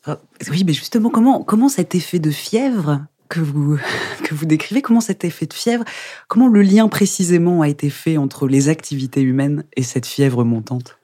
Ah, 0.05 0.19
oui, 0.49 0.63
mais 0.65 0.73
justement, 0.73 1.09
comment, 1.09 1.43
comment 1.43 1.69
cet 1.69 1.95
effet 1.95 2.19
de 2.19 2.31
fièvre 2.31 3.01
que 3.31 3.39
vous, 3.39 3.79
que 4.23 4.35
vous 4.35 4.45
décrivez, 4.45 4.83
comment 4.83 5.01
cet 5.01 5.23
effet 5.23 5.47
de 5.47 5.53
fièvre, 5.53 5.83
comment 6.27 6.47
le 6.47 6.61
lien 6.61 6.87
précisément 6.87 7.61
a 7.61 7.69
été 7.69 7.89
fait 7.89 8.17
entre 8.17 8.47
les 8.47 8.69
activités 8.69 9.21
humaines 9.21 9.63
et 9.75 9.83
cette 9.83 10.05
fièvre 10.05 10.43
montante? 10.43 10.99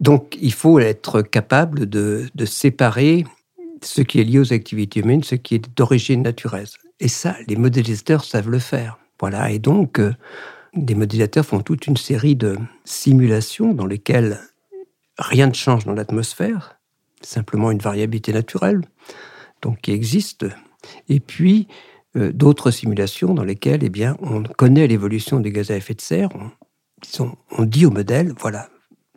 Donc, 0.00 0.36
il 0.40 0.52
faut 0.52 0.78
être 0.78 1.22
capable 1.22 1.88
de, 1.88 2.26
de 2.34 2.44
séparer 2.44 3.24
ce 3.82 4.02
qui 4.02 4.20
est 4.20 4.24
lié 4.24 4.38
aux 4.38 4.52
activités 4.52 5.00
humaines, 5.00 5.22
ce 5.22 5.34
qui 5.34 5.56
est 5.56 5.76
d'origine 5.76 6.22
naturelle. 6.22 6.66
Et 7.00 7.08
ça, 7.08 7.36
les 7.48 7.56
modélisateurs 7.56 8.24
savent 8.24 8.50
le 8.50 8.58
faire. 8.58 8.98
Voilà. 9.20 9.50
Et 9.50 9.58
donc, 9.58 9.98
euh, 9.98 10.12
des 10.74 10.94
modélisateurs 10.94 11.44
font 11.44 11.60
toute 11.60 11.86
une 11.86 11.96
série 11.96 12.36
de 12.36 12.56
simulations 12.84 13.72
dans 13.74 13.86
lesquelles 13.86 14.40
rien 15.18 15.46
ne 15.46 15.54
change 15.54 15.84
dans 15.84 15.94
l'atmosphère, 15.94 16.78
simplement 17.20 17.70
une 17.70 17.78
variabilité 17.78 18.32
naturelle, 18.32 18.82
donc 19.62 19.80
qui 19.80 19.92
existe. 19.92 20.46
Et 21.08 21.20
puis, 21.20 21.68
euh, 22.16 22.32
d'autres 22.32 22.70
simulations 22.70 23.32
dans 23.32 23.44
lesquelles 23.44 23.82
eh 23.82 23.88
bien, 23.88 24.16
on 24.20 24.42
connaît 24.42 24.86
l'évolution 24.86 25.40
des 25.40 25.50
gaz 25.50 25.70
à 25.70 25.76
effet 25.76 25.94
de 25.94 26.00
serre. 26.00 26.28
On, 27.58 27.64
dit 27.64 27.86
au 27.86 27.90
modèle, 27.90 28.32
voilà, 28.38 28.68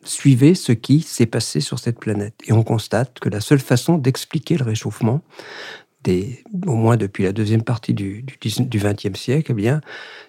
suivez 0.04 0.56
ce 0.56 0.72
qui 0.72 1.02
s'est 1.02 1.26
passé 1.26 1.60
sur 1.60 1.78
cette 1.78 2.00
planète. 2.00 2.36
Et 2.46 2.54
on 2.54 2.64
constate 2.64 3.20
que 3.20 3.30
la 3.30 3.42
seule 3.42 3.60
façon 3.60 3.98
d'expliquer 3.98 4.58
le 4.58 4.64
réchauffement, 4.64 5.22
au 6.66 6.76
moins 6.76 6.98
depuis 6.98 7.24
la 7.24 7.32
deuxième 7.32 7.64
partie 7.64 7.94
du 7.94 8.24
XXe 8.40 9.20
siècle, 9.20 9.54
eh 9.58 9.72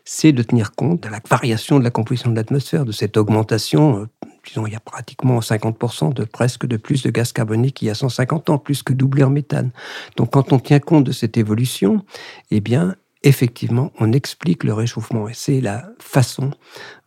c'est 0.05 0.33
de 0.33 0.43
tenir 0.43 0.73
compte 0.73 1.03
de 1.03 1.09
la 1.09 1.21
variation 1.29 1.79
de 1.79 1.85
la 1.85 1.91
composition 1.91 2.31
de 2.31 2.37
l'atmosphère, 2.37 2.85
de 2.85 2.93
cette 2.93 3.17
augmentation. 3.17 4.09
Il 4.55 4.73
y 4.73 4.77
a 4.77 4.81
pratiquement 4.81 5.41
50% 5.41 6.15
de 6.15 6.25
presque 6.25 6.67
de 6.67 6.77
plus 6.77 7.03
de 7.03 7.11
gaz 7.11 7.33
carbonique 7.33 7.77
qu'il 7.77 7.89
y 7.89 7.91
a 7.91 7.95
150 7.95 8.51
ans, 8.51 8.59
plus 8.59 8.83
que 8.83 8.93
doublé 8.93 9.23
en 9.23 9.31
méthane. 9.31 9.71
Donc, 10.17 10.33
quand 10.33 10.53
on 10.53 10.59
tient 10.59 10.81
compte 10.81 11.05
de 11.05 11.13
cette 11.13 11.37
évolution, 11.37 12.05
eh 12.51 12.61
bien, 12.61 12.97
effectivement, 13.23 13.93
on 13.99 14.13
explique 14.13 14.65
le 14.65 14.73
réchauffement. 14.73 15.29
Et 15.29 15.35
c'est 15.35 15.61
la 15.61 15.89
façon, 15.99 16.51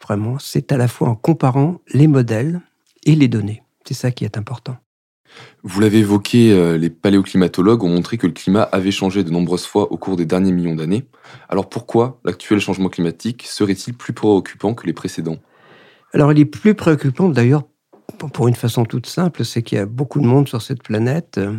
vraiment, 0.04 0.38
c'est 0.40 0.72
à 0.72 0.78
la 0.78 0.88
fois 0.88 1.10
en 1.10 1.16
comparant 1.16 1.82
les 1.94 2.08
modèles 2.08 2.62
et 3.06 3.16
les 3.16 3.28
données. 3.28 3.64
C'est 3.86 3.94
ça 3.94 4.12
qui 4.12 4.26
est 4.26 4.38
important. 4.38 4.78
Vous 5.64 5.80
l'avez 5.80 6.00
évoqué, 6.00 6.52
euh, 6.52 6.78
les 6.78 6.90
paléoclimatologues 6.90 7.84
ont 7.84 7.90
montré 7.90 8.18
que 8.18 8.28
le 8.28 8.34
climat 8.34 8.64
avait 8.64 8.92
changé 8.92 9.24
de 9.24 9.30
nombreuses 9.30 9.66
fois 9.66 9.92
au 9.92 9.98
cours 9.98 10.16
des 10.16 10.26
derniers 10.26 10.52
millions 10.52 10.76
d'années. 10.76 11.06
Alors 11.50 11.70
pourquoi 11.70 12.20
l'actuel 12.26 12.60
changement 12.60 12.90
climatique 12.90 13.46
serait-il 13.46 13.94
plus 13.94 14.14
préoccupant 14.14 14.74
que 14.74 14.88
les 14.88 14.94
précédents? 14.94 15.38
Alors 16.14 16.32
il 16.32 16.40
est 16.40 16.46
plus 16.46 16.74
préoccupant 16.74 17.30
d'ailleurs 17.30 17.64
pour 18.34 18.48
une 18.48 18.56
façon 18.56 18.86
toute 18.86 19.06
simple, 19.06 19.46
c'est 19.46 19.62
qu'il 19.62 19.78
y 19.78 19.82
a 19.82 19.86
beaucoup 19.86 20.20
de 20.20 20.26
monde 20.26 20.48
sur 20.48 20.62
cette 20.62 20.84
planète 20.84 21.38
euh, 21.38 21.54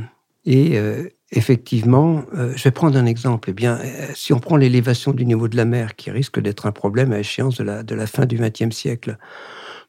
et 0.45 0.79
euh, 0.79 1.09
effectivement, 1.31 2.25
je 2.33 2.63
vais 2.65 2.71
prendre 2.71 2.99
un 2.99 3.07
exemple. 3.07 3.51
Eh 3.51 3.53
bien, 3.53 3.79
si 4.15 4.33
on 4.33 4.41
prend 4.41 4.57
l'élévation 4.57 5.13
du 5.13 5.25
niveau 5.25 5.49
de 5.49 5.57
la 5.57 5.65
mer, 5.65 5.95
qui 5.95 6.11
risque 6.11 6.41
d'être 6.41 6.67
un 6.67 6.73
problème 6.73 7.13
à 7.13 7.21
échéance 7.21 7.59
de 7.59 7.95
la, 7.95 8.07
fin 8.07 8.27
du 8.27 8.37
XXe 8.37 8.75
siècle, 8.75 9.17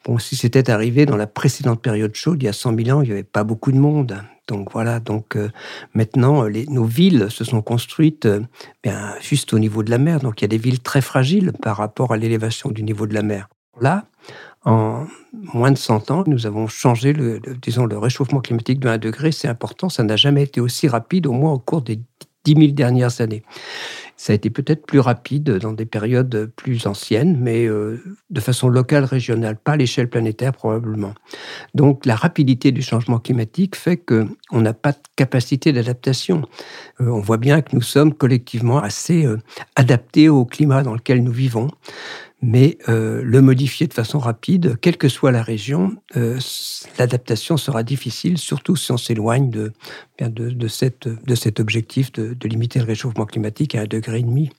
Bon, 0.03 0.17
si 0.17 0.35
c'était 0.35 0.71
arrivé 0.71 1.05
dans 1.05 1.15
la 1.15 1.27
précédente 1.27 1.79
période 1.79 2.15
chaude, 2.15 2.41
il 2.41 2.45
y 2.45 2.49
a 2.49 2.53
100 2.53 2.75
000 2.75 2.97
ans, 2.97 3.01
il 3.03 3.07
n'y 3.07 3.11
avait 3.11 3.23
pas 3.23 3.43
beaucoup 3.43 3.71
de 3.71 3.77
monde. 3.77 4.23
Donc 4.47 4.71
voilà, 4.71 4.99
donc 4.99 5.35
euh, 5.35 5.49
maintenant, 5.93 6.47
nos 6.69 6.85
villes 6.85 7.27
se 7.29 7.43
sont 7.43 7.61
construites 7.61 8.25
euh, 8.25 8.41
bien, 8.83 9.13
juste 9.21 9.53
au 9.53 9.59
niveau 9.59 9.83
de 9.83 9.91
la 9.91 9.99
mer. 9.99 10.19
Donc 10.19 10.41
il 10.41 10.43
y 10.43 10.45
a 10.45 10.47
des 10.47 10.57
villes 10.57 10.81
très 10.81 11.01
fragiles 11.01 11.53
par 11.61 11.77
rapport 11.77 12.13
à 12.13 12.17
l'élévation 12.17 12.71
du 12.71 12.81
niveau 12.81 13.05
de 13.05 13.13
la 13.13 13.21
mer. 13.21 13.47
Là, 13.79 14.05
en 14.65 15.07
moins 15.31 15.71
de 15.71 15.77
100 15.77 16.11
ans, 16.11 16.23
nous 16.27 16.45
avons 16.45 16.67
changé 16.67 17.13
le, 17.13 17.39
disons, 17.61 17.85
le 17.85 17.97
réchauffement 17.97 18.41
climatique 18.41 18.79
de 18.79 18.87
1 18.87 18.97
degré. 18.99 19.31
C'est 19.31 19.47
important, 19.47 19.89
ça 19.89 20.03
n'a 20.03 20.15
jamais 20.15 20.43
été 20.43 20.61
aussi 20.61 20.87
rapide, 20.87 21.25
au 21.27 21.31
moins 21.31 21.53
au 21.53 21.59
cours 21.59 21.81
des 21.81 21.99
10 22.43 22.55
000 22.55 22.67
dernières 22.71 23.21
années. 23.21 23.43
Ça 24.17 24.33
a 24.33 24.35
été 24.35 24.51
peut-être 24.51 24.85
plus 24.85 24.99
rapide 24.99 25.57
dans 25.57 25.73
des 25.73 25.85
périodes 25.85 26.51
plus 26.55 26.85
anciennes, 26.85 27.37
mais 27.39 27.65
euh, 27.65 27.99
de 28.29 28.39
façon 28.39 28.69
locale, 28.69 29.03
régionale, 29.03 29.57
pas 29.57 29.71
à 29.71 29.77
l'échelle 29.77 30.09
planétaire 30.09 30.53
probablement. 30.53 31.15
Donc 31.73 32.05
la 32.05 32.15
rapidité 32.15 32.71
du 32.71 32.83
changement 32.83 33.17
climatique 33.17 33.75
fait 33.75 33.97
qu'on 33.97 34.61
n'a 34.61 34.75
pas 34.75 34.91
de 34.91 34.99
capacité 35.15 35.73
d'adaptation. 35.73 36.43
Euh, 36.99 37.07
on 37.07 37.19
voit 37.19 37.37
bien 37.37 37.61
que 37.61 37.75
nous 37.75 37.81
sommes 37.81 38.13
collectivement 38.13 38.77
assez 38.77 39.25
euh, 39.25 39.37
adaptés 39.75 40.29
au 40.29 40.45
climat 40.45 40.83
dans 40.83 40.93
lequel 40.93 41.23
nous 41.23 41.31
vivons 41.31 41.69
mais 42.41 42.79
euh, 42.89 43.21
le 43.23 43.41
modifier 43.41 43.87
de 43.87 43.93
façon 43.93 44.17
rapide, 44.17 44.77
quelle 44.81 44.97
que 44.97 45.09
soit 45.09 45.31
la 45.31 45.43
région, 45.43 45.95
euh, 46.15 46.39
l'adaptation 46.97 47.55
sera 47.55 47.83
difficile, 47.83 48.37
surtout 48.37 48.75
si 48.75 48.91
on 48.91 48.97
s'éloigne 48.97 49.51
de, 49.51 49.73
de, 50.19 50.49
de, 50.49 50.67
cette, 50.67 51.07
de 51.07 51.35
cet 51.35 51.59
objectif 51.59 52.11
de, 52.11 52.33
de, 52.33 52.47
limiter 52.47 52.79
le 52.79 52.85
réchauffement 52.85 53.25
climatique 53.25 53.75
à 53.75 53.81
un 53.81 53.85
degré 53.85 54.19
et 54.19 54.23
demi 54.23 54.49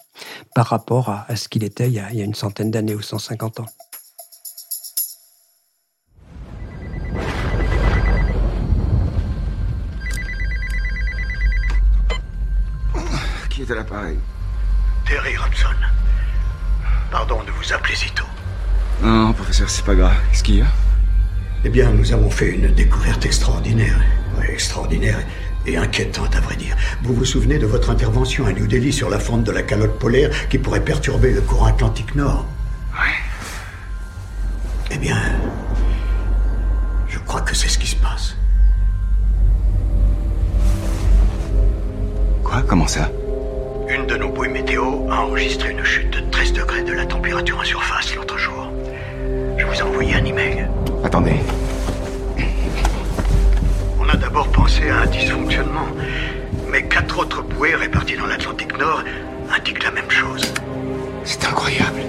par 0.55 0.67
rapport 0.67 1.09
à, 1.09 1.27
à 1.29 1.35
ce 1.35 1.49
qu'il 1.49 1.65
était 1.65 1.89
il 1.89 1.95
y, 1.95 1.99
a, 1.99 2.11
il 2.13 2.19
y, 2.19 2.23
a, 2.23 2.25
une 2.25 2.35
centaine 2.35 2.71
d'années 2.71 2.95
ou 2.95 3.03
150 3.03 3.61
ans. 3.61 3.67
Qui 13.51 13.63
est 13.63 13.71
à 13.71 13.75
l'appareil? 13.75 14.17
Terry 15.05 15.37
Robson. 15.37 16.02
Pardon 17.13 17.43
de 17.45 17.51
vous 17.51 17.73
appeler 17.75 17.95
si 17.95 18.11
tôt. 18.13 18.25
Non, 19.03 19.35
professeur, 19.35 19.69
c'est 19.69 19.85
pas 19.85 19.95
grave. 19.95 20.15
Qu'est-ce 20.31 20.43
qu'il 20.43 20.57
y 20.57 20.63
a? 20.63 20.67
Eh 21.63 21.69
bien, 21.69 21.91
nous 21.91 22.11
avons 22.13 22.31
fait 22.31 22.49
une 22.49 22.73
découverte 22.75 23.27
extraordinaire. 23.27 24.01
extraordinaire 24.49 25.19
et 25.67 25.77
inquiétante, 25.77 26.35
à 26.35 26.41
vrai 26.41 26.57
dire. 26.57 26.75
Vous 27.03 27.15
vous 27.15 27.25
souvenez 27.25 27.59
de 27.59 27.67
votre 27.67 27.91
intervention 27.91 28.47
à 28.47 28.53
New 28.53 28.67
Delhi 28.67 28.93
sur 28.93 29.11
la 29.11 29.19
fonte 29.19 29.45
de 29.45 29.53
la 29.53 29.63
calotte 29.63 29.99
polaire 29.99 30.31
qui 30.49 30.59
pourrait 30.59 30.81
perturber 30.81 31.33
le 31.33 31.43
courant 31.43 31.67
atlantique 31.67 32.15
nord? 32.15 32.47
Oui. 32.95 33.11
Eh 34.91 34.99
bien, 34.99 35.19
je 37.09 37.19
crois 37.19 37.43
que 37.43 37.55
c'est 37.55 37.69
ce 37.69 37.79
qui 37.79 37.87
se 37.87 37.97
passe. 37.97 38.37
Quoi? 42.43 42.63
Comment 42.67 42.89
ça? 42.89 43.11
Une 43.89 44.07
de 44.07 44.17
nos 44.17 44.31
bouées 44.31 44.49
météo 44.49 45.11
a 45.11 45.21
enregistré 45.21 45.71
une 45.71 45.85
chute 45.85 46.11
de 46.11 46.12
13 46.12 46.12
degrés 46.12 46.12
en 47.51 47.65
surface 47.65 48.15
l'autre 48.15 48.39
jour. 48.39 48.71
Je 49.59 49.65
vous 49.65 49.75
ai 49.75 49.83
envoyé 49.83 50.15
un 50.15 50.25
email. 50.25 50.69
Attendez. 51.03 51.35
On 53.99 54.09
a 54.09 54.17
d'abord 54.17 54.47
pensé 54.49 54.89
à 54.89 55.01
un 55.01 55.07
dysfonctionnement, 55.07 55.89
mais 56.71 56.85
quatre 56.85 57.19
autres 57.19 57.43
bouées 57.43 57.75
réparties 57.75 58.17
dans 58.17 58.27
l'Atlantique 58.27 58.79
Nord 58.79 59.03
indiquent 59.55 59.83
la 59.83 59.91
même 59.91 60.11
chose. 60.11 60.53
C'est 61.25 61.45
incroyable. 61.45 62.03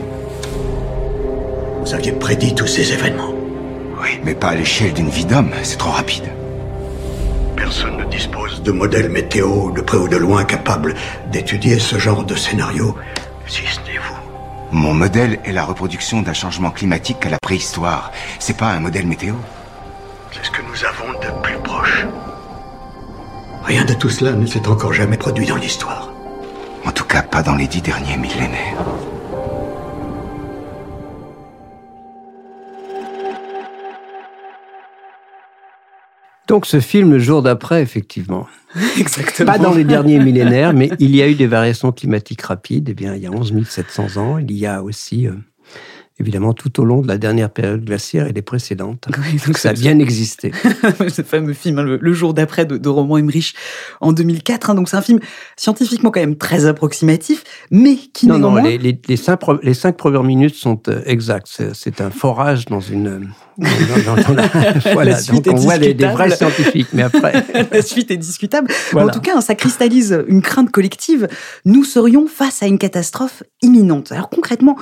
Vous 1.82 1.94
aviez 1.94 2.12
prédit 2.12 2.54
tous 2.54 2.68
ces 2.68 2.94
événements. 2.94 3.34
Oui, 4.02 4.20
mais 4.24 4.36
pas 4.36 4.50
à 4.50 4.56
l'échelle 4.56 4.94
d'une 4.94 5.10
vie 5.10 5.25
d'homme, 5.25 5.52
c'est 5.63 5.78
trop 5.78 5.92
rapide. 5.92 6.30
Personne 7.56 7.98
ne 7.98 8.06
dispose 8.06 8.62
de 8.62 8.72
modèles 8.72 9.10
météo 9.10 9.72
de 9.72 9.82
près 9.82 9.98
ou 9.98 10.08
de 10.08 10.18
loin 10.18 10.44
capables 10.44 10.94
d'étudier 11.32 11.80
ce 11.80 11.98
genre 11.98 12.24
de 12.24 12.36
scénario, 12.36 12.96
si 13.48 13.62
ce 13.66 13.80
n'est 13.82 13.98
vous. 13.98 14.12
Mon 14.74 14.96
modèle 14.96 15.39
est 15.46 15.51
la 15.51 15.65
reproduction 15.65 16.24
d'un 16.24 16.34
changement 16.34 16.72
climatique 16.72 17.24
à 17.27 17.30
la 17.30 17.38
préhistoire. 17.39 18.12
C'est 18.39 18.58
pas 18.58 18.72
un 18.72 18.80
modèle 18.80 19.06
météo. 19.06 19.36
C'est 20.32 20.44
ce 20.44 20.50
que 20.50 20.63
nous 20.63 20.84
avons 20.84 21.13
de 21.20 21.42
plus 21.44 21.58
proche. 21.63 22.08
Rien 23.65 23.86
de 23.86 23.94
tout 23.94 24.10
cela 24.10 24.32
ne 24.32 24.48
s'est 24.48 24.68
encore 24.68 24.92
jamais 24.92 25.18
produit 25.18 25.46
dans 25.46 25.58
l'histoire. 25.58 26.12
En 26.86 26.92
tout 26.92 27.06
cas, 27.06 27.22
pas 27.22 27.44
dans 27.44 27.53
les 27.53 27.68
dix 27.68 27.84
derniers 27.84 28.18
millénaires. 28.18 28.84
Donc 36.54 36.68
ce 36.68 36.80
film, 36.80 37.10
le 37.10 37.18
jour 37.18 37.42
d'après, 37.42 37.82
effectivement. 37.82 38.46
Exactement. 39.00 39.52
Pas 39.52 39.58
dans 39.58 39.74
les 39.74 39.84
derniers 39.84 40.20
millénaires, 40.20 40.72
mais 40.72 40.92
il 41.00 41.16
y 41.16 41.24
a 41.24 41.28
eu 41.28 41.34
des 41.34 41.48
variations 41.48 41.92
climatiques 41.92 42.44
rapides. 42.44 42.90
Eh 42.90 42.94
bien, 42.94 43.16
il 43.16 43.24
y 43.24 43.26
a 43.26 43.32
11 43.32 43.68
700 43.68 44.18
ans, 44.18 44.38
il 44.38 44.52
y 44.52 44.68
a 44.68 44.84
aussi 44.84 45.28
euh, 45.28 45.34
évidemment 46.20 46.53
tout 46.53 46.79
au 46.79 46.86
long 46.86 47.01
de 47.01 47.08
la 47.08 47.17
dernière 47.17 47.50
période 47.50 47.84
glaciaire 47.84 48.27
et 48.27 48.34
des 48.34 48.41
précédentes. 48.41 49.08
donc 49.48 49.58
ça 49.58 49.70
a 49.70 49.74
bien 49.74 50.00
existé. 50.00 50.51
Ce 51.10 51.22
fameux 51.22 51.53
film, 51.53 51.79
hein, 51.79 51.98
le, 52.00 52.13
jour 52.13 52.34
d'après 52.34 52.65
de, 52.65 52.89
Roman 52.89 53.17
Emmerich 53.17 53.55
en 54.01 54.13
2004. 54.13 54.70
Hein. 54.70 54.75
donc 54.75 54.89
c'est 54.89 54.98
un 54.98 55.01
film 55.01 55.20
scientifiquement 55.58 56.12
quand 56.12 56.20
même 56.20 56.38
très 56.38 56.65
approximatif, 56.65 57.43
mais 57.72 57.96
qui 57.96 58.27
non 58.27 58.38
non 58.38 58.55
les, 58.55 58.77
les, 58.77 59.17
cinq, 59.17 59.39
les 59.62 59.74
cinq 59.74 59.98
premières 59.98 60.24
minutes 60.24 60.55
sont 60.55 60.79
euh, 60.88 61.01
exactes. 61.05 61.62
C'est 61.74 62.01
un 62.01 62.10
forage 62.10 62.65
dans 62.65 62.79
une 62.79 63.29
voilà, 64.93 65.22
donc 65.22 65.46
on 65.48 65.55
voit 65.55 65.77
des, 65.77 65.93
vrais 65.93 66.36
scientifiques, 66.36 66.88
mais 66.93 67.03
après. 67.03 67.46
la 67.72 67.82
suite 67.82 68.10
est 68.10 68.17
discutable. 68.17 68.72
En 68.96 69.10
tout 69.10 69.20
cas, 69.20 69.39
ça 69.41 69.55
cristallise 69.55 70.24
une 70.27 70.41
crainte 70.41 70.72
collective. 70.72 71.27
Nous 71.65 71.84
serions 71.84 72.27
face 72.27 72.63
à 72.63 72.67
une 72.67 72.79
catastrophe 72.79 73.43
imminente. 73.62 74.12
Alors 74.12 74.29
concrètement, 74.29 74.75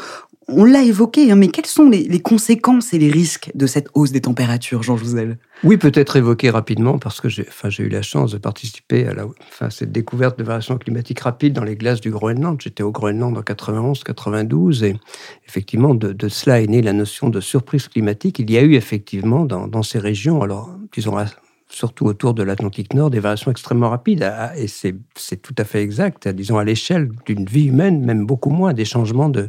on 0.48 0.64
l'a 0.64 0.82
évoqué, 0.84 1.32
hein, 1.32 1.36
mais 1.36 1.48
quelles 1.48 1.66
sont 1.66 1.90
les, 1.90 2.20
conséquences 2.20 2.94
et 2.94 3.00
les 3.00 3.10
risques 3.10 3.52
de 3.56 3.68
cette 3.68 3.88
hausse 3.94 4.12
des 4.12 4.22
températures, 4.22 4.84
Jean 4.84 4.98
Jouzel? 4.98 5.38
Oui, 5.64 5.78
peut-être 5.78 6.16
évoquer 6.16 6.50
rapidement, 6.50 6.98
parce 6.98 7.22
que 7.22 7.30
j'ai 7.30 7.46
eu 7.80 7.90
la 7.90 8.02
chance 8.02 8.32
de 8.32 8.38
participer 8.38 9.08
à 9.08 9.14
la, 9.14 9.26
cette 9.70 9.92
découverte 9.92 10.38
de 10.40 10.44
variations 10.44 10.78
climatiques 10.78 11.20
rapides 11.20 11.54
dans 11.54 11.64
les 11.64 11.76
glaces 11.76 12.02
du 12.02 12.10
Groenland. 12.10 12.60
J'étais 12.60 12.84
au 12.84 12.92
Groenland 12.92 13.38
en 13.38 13.44
91, 13.44 14.04
92, 14.04 14.84
et 14.84 14.96
effectivement, 15.48 15.94
de, 15.94 16.28
cela 16.28 16.62
est 16.62 16.68
née 16.68 16.82
la 16.82 16.94
notion 16.94 17.30
de 17.30 17.40
surprise 17.40 17.88
climatique. 17.88 18.40
Il 18.40 18.50
y 18.50 18.58
a 18.58 18.62
eu 18.62 18.74
effectivement 18.74 19.46
dans, 19.46 19.68
dans 19.68 19.84
ces 19.84 20.00
régions, 20.00 20.42
alors 20.42 20.76
disons 20.92 21.18
surtout 21.72 22.06
autour 22.06 22.34
de 22.34 22.44
l'Atlantique 22.44 22.94
Nord, 22.94 23.10
des 23.10 23.20
variations 23.20 23.50
extrêmement 23.50 23.90
rapides. 23.90 24.24
Ah, 24.24 24.52
et 24.58 24.68
c'est 24.68 24.96
tout 25.42 25.56
à 25.58 25.64
fait 25.64 25.82
exact. 25.82 26.28
Disons, 26.28 26.58
à 26.58 26.64
l'échelle 26.64 27.10
d'une 27.26 27.46
vie 27.46 27.68
humaine, 27.68 28.04
même 28.04 28.26
beaucoup 28.26 28.50
moins, 28.50 28.74
des 28.74 28.86
changements, 28.86 29.30
de, 29.30 29.48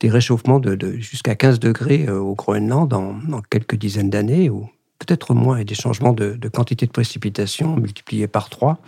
des 0.00 0.08
réchauffements 0.08 0.60
de, 0.60 0.96
jusqu'à 0.98 1.34
15 1.34 1.58
degrés 1.58 2.06
euh, 2.08 2.18
au 2.18 2.34
Groenland 2.34 2.92
en, 2.94 3.18
quelques 3.50 3.76
dizaines 3.76 4.10
d'années, 4.10 4.48
ou 4.48 4.68
peut-être 4.98 5.34
moins, 5.34 5.58
et 5.58 5.64
des 5.64 5.74
changements 5.74 6.12
de, 6.12 6.36
quantité 6.48 6.86
de 6.86 6.92
précipitations 6.92 7.76
multipliés 7.76 8.28
par 8.28 8.48
trois. 8.48 8.78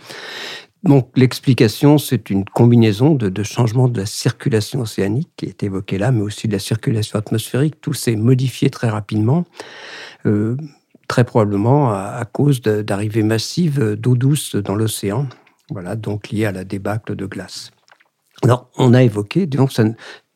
Donc 0.83 1.09
l'explication, 1.15 1.99
c'est 1.99 2.31
une 2.31 2.43
combinaison 2.43 3.13
de, 3.13 3.43
changements 3.43 3.87
de 3.87 3.99
la 3.99 4.07
circulation 4.07 4.81
océanique 4.81 5.29
qui 5.37 5.45
est 5.45 5.61
évoquée 5.61 5.99
là, 5.99 6.11
mais 6.11 6.21
aussi 6.21 6.47
de 6.47 6.53
la 6.53 6.59
circulation 6.59 7.19
atmosphérique. 7.19 7.79
Tout 7.81 7.93
s'est 7.93 8.15
modifié 8.15 8.71
très 8.71 8.89
rapidement. 8.89 9.45
Euh, 10.25 10.57
très 11.11 11.25
probablement 11.25 11.91
à, 11.91 12.23
cause 12.23 12.61
d'arrivées 12.61 13.21
massives 13.21 13.97
d'eau 13.97 14.15
douce 14.15 14.55
dans 14.55 14.75
l'océan, 14.75 15.27
voilà, 15.69 15.97
donc 15.97 16.29
liées 16.29 16.45
à 16.45 16.53
la 16.53 16.63
débâcle 16.63 17.17
de 17.17 17.25
glace. 17.25 17.71
Alors, 18.43 18.69
on 18.77 18.93
a 18.93 19.03
évoqué, 19.03 19.45
donc, 19.45 19.73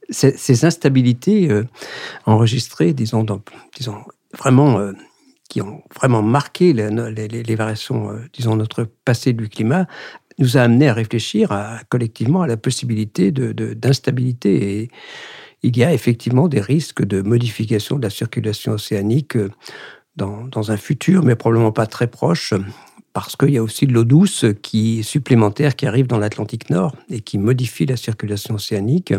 ces, 0.09 0.65
instabilités 0.65 1.49
euh, 1.49 1.63
enregistrées, 2.25 2.93
disons, 2.93 3.25
disons 3.77 4.03
vraiment, 4.37 4.77
euh, 4.79 4.91
qui 5.47 5.61
ont 5.61 5.81
vraiment 5.95 6.21
marqué 6.21 6.73
les, 6.73 7.55
variations, 7.55 8.11
euh, 8.11 8.17
disons, 8.33 8.57
notre 8.57 8.83
passé 9.05 9.31
du 9.31 9.47
climat, 9.47 9.87
nous 10.39 10.57
a 10.57 10.61
amené 10.61 10.89
à 10.89 10.93
réfléchir 10.93 11.57
collectivement 11.87 12.41
à 12.41 12.47
la 12.47 12.57
possibilité 12.57 13.31
d'instabilité. 13.31 14.59
De, 14.59 14.65
et 14.65 14.89
il 15.63 15.77
y 15.77 15.85
a 15.85 15.93
effectivement 15.93 16.49
des 16.49 16.59
risques 16.59 17.05
de 17.05 17.21
modification 17.21 17.95
de 17.95 18.03
la 18.03 18.09
circulation 18.09 18.73
océanique 18.73 19.37
dans, 20.15 20.71
un 20.71 20.77
futur, 20.77 21.23
mais 21.23 21.35
probablement 21.35 21.71
pas 21.71 21.87
très 21.87 22.07
proche, 22.07 22.53
parce 23.13 23.35
qu'il 23.35 23.51
y 23.51 23.57
a 23.57 23.63
aussi 23.63 23.87
de 23.87 23.93
l'eau 23.93 24.03
douce 24.03 24.45
qui 24.61 25.03
supplémentaire 25.03 25.75
qui 25.75 25.85
arrive 25.85 26.07
dans 26.07 26.17
l'Atlantique 26.17 26.69
Nord 26.69 26.95
et 27.09 27.21
qui 27.21 27.37
modifie 27.37 27.85
la 27.85 27.97
circulation 27.97 28.55
océanique. 28.55 29.13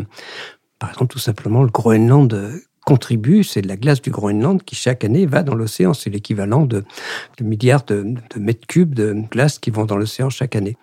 Par 0.78 0.90
exemple, 0.90 1.12
tout 1.12 1.18
simplement, 1.18 1.62
le 1.62 1.70
Groenland 1.70 2.60
contribue, 2.86 3.42
c'est 3.42 3.62
de 3.62 3.68
la 3.68 3.76
glace 3.76 4.00
du 4.00 4.10
Groenland 4.10 4.62
qui 4.62 4.76
chaque 4.76 5.04
année 5.04 5.26
va 5.26 5.42
dans 5.42 5.54
l'océan. 5.54 5.92
C'est 5.92 6.08
l'équivalent 6.08 6.66
de, 6.66 6.84
milliards 7.40 7.84
de, 7.84 8.02
de, 8.04 8.40
mètres 8.40 8.66
cubes 8.66 8.94
de 8.94 9.14
glace 9.30 9.58
qui 9.58 9.70
vont 9.70 9.84
dans 9.86 9.96
l'océan 9.96 10.30
chaque 10.30 10.54
année. 10.54 10.76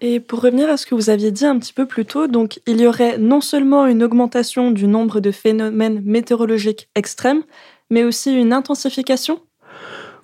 Et 0.00 0.20
pour 0.20 0.42
revenir 0.42 0.68
à 0.68 0.76
ce 0.76 0.86
que 0.86 0.94
vous 0.94 1.10
aviez 1.10 1.32
dit 1.32 1.46
un 1.46 1.58
petit 1.58 1.72
peu 1.72 1.86
plus 1.86 2.04
tôt, 2.04 2.28
donc 2.28 2.60
il 2.66 2.80
y 2.80 2.86
aurait 2.86 3.18
non 3.18 3.40
seulement 3.40 3.86
une 3.86 4.04
augmentation 4.04 4.70
du 4.70 4.86
nombre 4.86 5.20
de 5.20 5.32
phénomènes 5.32 6.02
météorologiques 6.04 6.88
extrêmes, 6.94 7.42
mais 7.90 8.04
aussi 8.04 8.32
une 8.32 8.52
intensification 8.52 9.40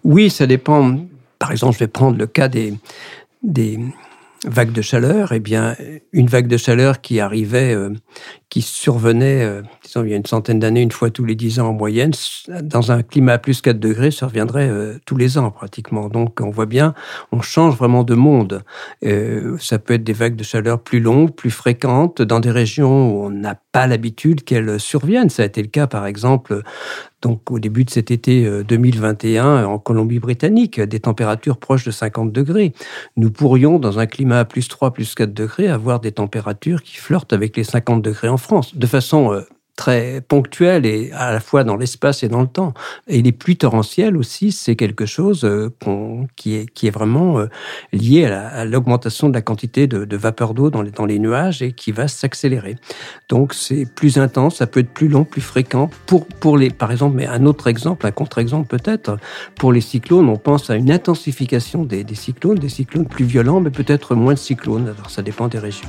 oui, 0.05 0.31
ça 0.31 0.47
dépend. 0.47 0.99
Par 1.39 1.51
exemple, 1.51 1.75
je 1.75 1.81
vais 1.81 1.89
prendre 1.89 2.19
le 2.19 2.27
cas 2.27 2.49
des, 2.49 2.75
vagues 4.47 4.73
de 4.73 4.83
chaleur. 4.83 5.33
Eh 5.33 5.41
bien, 5.41 5.77
une 6.13 6.27
vague 6.27 6.47
de 6.47 6.57
chaleur 6.57 7.01
qui 7.01 7.21
arrivait, 7.21 7.75
euh, 7.75 7.91
qui 8.55 8.63
survenait, 8.63 9.43
euh, 9.43 9.63
disons, 9.83 10.05
il 10.05 10.11
y 10.11 10.13
a 10.13 10.17
une 10.17 10.27
centaine 10.27 10.61
d'années, 10.61 10.83
une 10.83 10.93
fois 10.93 11.11
tous 11.11 11.25
les 11.25 11.35
dix 11.35 11.59
ans 11.59 11.71
en 11.71 11.73
moyenne, 11.73 12.13
dans 12.63 12.93
un 12.93 13.03
climat 13.03 13.33
à 13.33 13.39
plus 13.39 13.61
4 13.61 13.81
degrés, 13.81 14.13
ça 14.13 14.29
reviendrait 14.29 14.69
euh, 14.69 14.95
tous 15.07 15.17
les 15.17 15.39
ans 15.39 15.51
pratiquement. 15.51 16.09
Donc, 16.09 16.39
on 16.41 16.51
voit 16.51 16.67
bien, 16.67 16.95
on 17.33 17.43
change 17.43 17.75
vraiment 17.77 18.05
de 18.05 18.15
monde. 18.15 18.63
ça 19.59 19.81
peut 19.81 19.95
être 19.95 20.05
des 20.05 20.13
vagues 20.13 20.37
de 20.37 20.45
chaleur 20.45 20.79
plus 20.79 21.01
longues, 21.01 21.33
plus 21.33 21.51
fréquentes, 21.51 22.23
dans 22.23 22.39
des 22.39 22.53
régions 22.53 23.11
où 23.11 23.25
on 23.25 23.31
n'a 23.31 23.57
pas 23.73 23.89
l'habitude 23.89 24.45
qu'elles 24.45 24.79
surviennent. 24.79 25.31
Ça 25.31 25.43
a 25.43 25.47
été 25.47 25.61
le 25.61 25.67
cas, 25.67 25.89
par 25.89 26.07
exemple, 26.07 26.63
donc 27.25 27.51
au 27.51 27.59
début 27.59 27.85
de 27.85 27.91
cet 27.91 28.11
été 28.11 28.47
2021 28.65 29.47
euh, 29.47 29.65
en 29.65 29.79
Colombie-Britannique, 29.79 30.79
des 30.79 31.01
températures 31.01 31.57
proches 31.57 31.85
de 31.87 31.91
50 31.91 32.31
degrés. 32.33 32.75
Nous 33.17 33.31
pourrions, 33.31 33.79
dans 33.79 33.99
un 33.99 34.07
climat 34.07 34.41
à 34.41 34.45
plus 34.45 34.69
3, 34.69 34.93
plus 34.93 35.15
4 35.15 35.33
degrés, 35.33 35.69
avoir 35.69 36.01
des 36.01 36.13
températures 36.13 36.83
qui 36.83 36.99
flirtent 36.99 37.33
avec 37.33 37.57
les 37.57 37.65
50 37.65 38.03
degrés 38.03 38.29
en 38.29 38.37
France, 38.45 38.77
de 38.77 38.87
façon 38.87 39.33
euh, 39.33 39.41
très 39.77 40.21
ponctuel 40.21 40.87
et 40.87 41.11
à 41.13 41.33
la 41.33 41.41
fois 41.41 41.65
dans 41.65 41.77
l'espace 41.77 42.23
et 42.23 42.29
dans 42.29 42.41
le 42.41 42.47
temps. 42.47 42.75
Et 43.09 43.23
les 43.23 43.33
pluies 43.33 43.57
torrentielles 43.57 44.17
aussi, 44.17 44.53
c'est 44.53 44.77
quelque 44.77 45.07
chose 45.07 45.45
euh, 45.45 45.71
qui, 46.37 46.55
est, 46.55 46.91
vraiment 46.91 47.39
euh, 47.39 47.47
lié 47.93 48.27
à 48.27 48.65
l'augmentation 48.65 49.29
de 49.29 49.35
la 49.35 49.43
quantité 49.43 49.87
de, 49.87 50.17
vapeur 50.17 50.55
d'eau 50.55 50.71
dans 50.71 50.83
les, 50.83 51.19
nuages 51.19 51.63
et 51.63 51.73
qui 51.73 51.91
va 51.91 52.07
s'accélérer. 52.07 52.77
Donc 53.29 53.55
c'est 53.55 53.87
plus 53.87 54.19
intense, 54.19 54.57
ça 54.57 54.67
peut 54.67 54.81
être 54.81 54.93
plus 54.93 55.09
long, 55.09 55.25
plus 55.25 55.41
fréquent. 55.41 55.91
Pour, 56.07 56.57
les, 56.57 56.71
par 56.71 56.93
exemple, 56.93 57.17
mais 57.17 57.27
un 57.27 57.45
autre 57.47 57.67
exemple, 57.67 58.07
un 58.07 58.13
contre-exemple 58.13 58.69
peut-être, 58.69 59.17
pour 59.57 59.73
les 59.73 59.81
cyclones, 59.81 60.29
on 60.29 60.37
pense 60.37 60.71
à 60.71 60.77
une 60.77 60.91
intensification 60.93 61.85
des 61.85 62.05
cyclones, 62.15 62.59
des 62.59 62.69
cyclones 62.69 63.07
plus 63.07 63.25
violents, 63.25 63.61
mais 63.61 63.71
peut-être 63.71 64.15
moins 64.15 64.35
de 64.35 64.39
cyclones. 64.39 64.93
Alors 64.97 65.11
ça 65.11 65.23
dépend 65.23 65.49
des 65.49 65.59
régions. 65.59 65.89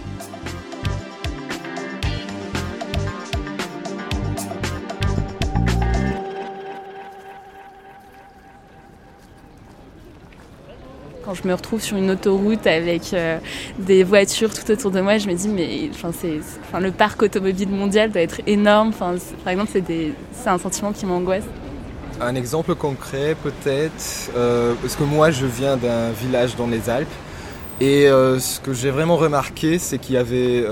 Quand 11.25 11.33
je 11.33 11.47
me 11.47 11.55
retrouve 11.55 11.81
sur 11.81 11.97
une 11.97 12.11
autoroute 12.11 12.67
avec 12.67 13.11
euh, 13.13 13.39
des 13.79 14.03
voitures 14.03 14.53
tout 14.53 14.69
autour 14.71 14.91
de 14.91 15.01
moi, 15.01 15.17
je 15.17 15.27
me 15.27 15.33
dis, 15.33 15.47
mais 15.47 15.89
le 16.79 16.91
parc 16.91 17.23
automobile 17.23 17.69
mondial 17.69 18.11
doit 18.11 18.21
être 18.21 18.41
énorme. 18.45 18.91
Par 18.91 19.11
exemple, 19.47 19.71
c'est, 19.73 20.13
un 20.47 20.59
sentiment 20.59 20.91
qui 20.91 21.07
m'angoisse. 21.07 21.45
Un 22.21 22.35
exemple 22.35 22.75
concret 22.75 23.35
peut-être, 23.41 24.31
euh, 24.37 24.75
parce 24.79 24.95
que 24.95 25.03
moi 25.03 25.31
je 25.31 25.47
viens 25.47 25.75
d'un 25.75 26.11
village 26.11 26.55
dans 26.55 26.67
les 26.67 26.89
Alpes 26.89 27.09
et 27.81 28.07
euh, 28.07 28.39
ce 28.39 28.59
que 28.61 28.73
j'ai 28.73 28.89
vraiment 28.89 29.17
remarqué 29.17 29.79
c'est 29.79 29.97
qu'il 29.97 30.15
y 30.15 30.17
avait 30.17 30.63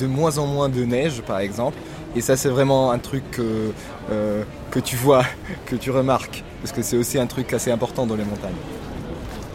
de, 0.00 0.06
moins 0.06 0.38
en 0.38 0.46
moins 0.46 0.68
de 0.68 0.82
neige 0.82 1.22
par 1.22 1.38
exemple 1.38 1.76
et 2.16 2.20
ça 2.20 2.36
c'est 2.36 2.48
vraiment 2.48 2.90
un 2.90 2.98
truc 2.98 3.22
que 3.30 4.80
tu 4.80 4.96
vois, 4.96 5.24
que 5.66 5.76
tu 5.76 5.92
remarques 5.92 6.42
parce 6.60 6.72
que 6.72 6.82
c'est 6.82 6.96
aussi 6.96 7.20
un 7.20 7.26
truc 7.26 7.52
assez 7.52 7.70
important 7.70 8.04
dans 8.04 8.16
les 8.16 8.24
montagnes. 8.24 8.54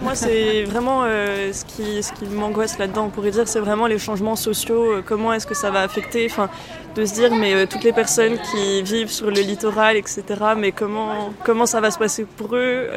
Moi, 0.01 0.15
c'est 0.15 0.63
vraiment 0.63 1.01
euh, 1.03 1.51
ce 1.51 1.65
qui, 1.65 2.01
ce 2.01 2.13
qui 2.13 2.25
m'angoisse 2.25 2.77
là-dedans. 2.77 3.05
On 3.07 3.09
pourrait 3.09 3.31
dire 3.31 3.47
c'est 3.49 3.59
vraiment 3.59 3.85
les 3.85 3.99
changements 3.99 4.37
sociaux. 4.37 4.93
Euh, 4.93 5.03
comment 5.05 5.33
est-ce 5.33 5.45
que 5.45 5.53
ça 5.53 5.71
va 5.71 5.81
affecter 5.81 6.25
Enfin, 6.29 6.49
de 6.95 7.05
se 7.05 7.13
dire, 7.13 7.35
mais 7.35 7.53
euh, 7.53 7.65
toutes 7.69 7.83
les 7.83 7.91
personnes 7.91 8.37
qui 8.49 8.81
vivent 8.81 9.11
sur 9.11 9.27
le 9.29 9.41
littoral, 9.41 9.97
etc. 9.97 10.23
Mais 10.57 10.71
comment, 10.71 11.33
comment 11.43 11.65
ça 11.65 11.81
va 11.81 11.91
se 11.91 11.99
passer 11.99 12.25
pour 12.25 12.55
eux 12.55 12.87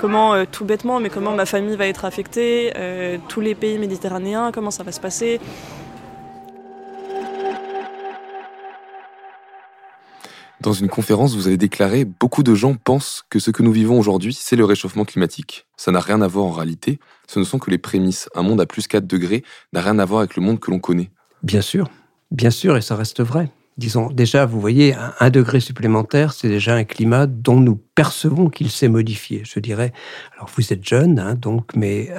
Comment, 0.00 0.44
tout 0.46 0.64
bêtement, 0.64 1.00
mais 1.00 1.10
comment 1.10 1.32
ma 1.32 1.46
famille 1.46 1.76
va 1.76 1.86
être 1.86 2.04
affectée 2.04 2.72
Tous 3.28 3.40
les 3.40 3.54
pays 3.54 3.78
méditerranéens, 3.78 4.50
comment 4.52 4.70
ça 4.70 4.82
va 4.82 4.92
se 4.92 5.00
passer 5.00 5.40
Dans 10.62 10.72
une 10.72 10.88
conférence, 10.88 11.34
vous 11.34 11.48
avez 11.48 11.56
déclaré 11.56 12.04
Beaucoup 12.04 12.44
de 12.44 12.54
gens 12.54 12.74
pensent 12.74 13.24
que 13.28 13.40
ce 13.40 13.50
que 13.50 13.64
nous 13.64 13.72
vivons 13.72 13.98
aujourd'hui, 13.98 14.32
c'est 14.32 14.54
le 14.54 14.64
réchauffement 14.64 15.04
climatique. 15.04 15.66
Ça 15.76 15.90
n'a 15.90 15.98
rien 15.98 16.22
à 16.22 16.28
voir 16.28 16.44
en 16.44 16.52
réalité. 16.52 17.00
Ce 17.26 17.40
ne 17.40 17.44
sont 17.44 17.58
que 17.58 17.68
les 17.68 17.78
prémices. 17.78 18.28
Un 18.36 18.42
monde 18.42 18.60
à 18.60 18.66
plus 18.66 18.86
4 18.86 19.04
degrés 19.04 19.42
n'a 19.72 19.80
rien 19.80 19.98
à 19.98 20.04
voir 20.04 20.20
avec 20.20 20.36
le 20.36 20.42
monde 20.42 20.60
que 20.60 20.70
l'on 20.70 20.78
connaît. 20.78 21.10
Bien 21.42 21.62
sûr, 21.62 21.90
bien 22.30 22.50
sûr, 22.50 22.76
et 22.76 22.80
ça 22.80 22.94
reste 22.94 23.22
vrai. 23.22 23.50
Disons, 23.76 24.08
déjà, 24.08 24.46
vous 24.46 24.60
voyez, 24.60 24.94
un, 25.18 25.30
degré 25.30 25.58
supplémentaire, 25.58 26.32
c'est 26.32 26.48
déjà 26.48 26.76
un 26.76 26.84
climat 26.84 27.26
dont 27.26 27.58
nous 27.58 27.80
percevons 27.96 28.48
qu'il 28.48 28.70
s'est 28.70 28.86
modifié. 28.86 29.42
Je 29.44 29.58
dirais, 29.58 29.92
alors 30.36 30.48
vous 30.54 30.72
êtes 30.72 30.86
jeune, 30.86 31.18
hein, 31.18 31.34
donc, 31.34 31.74
mais 31.74 32.10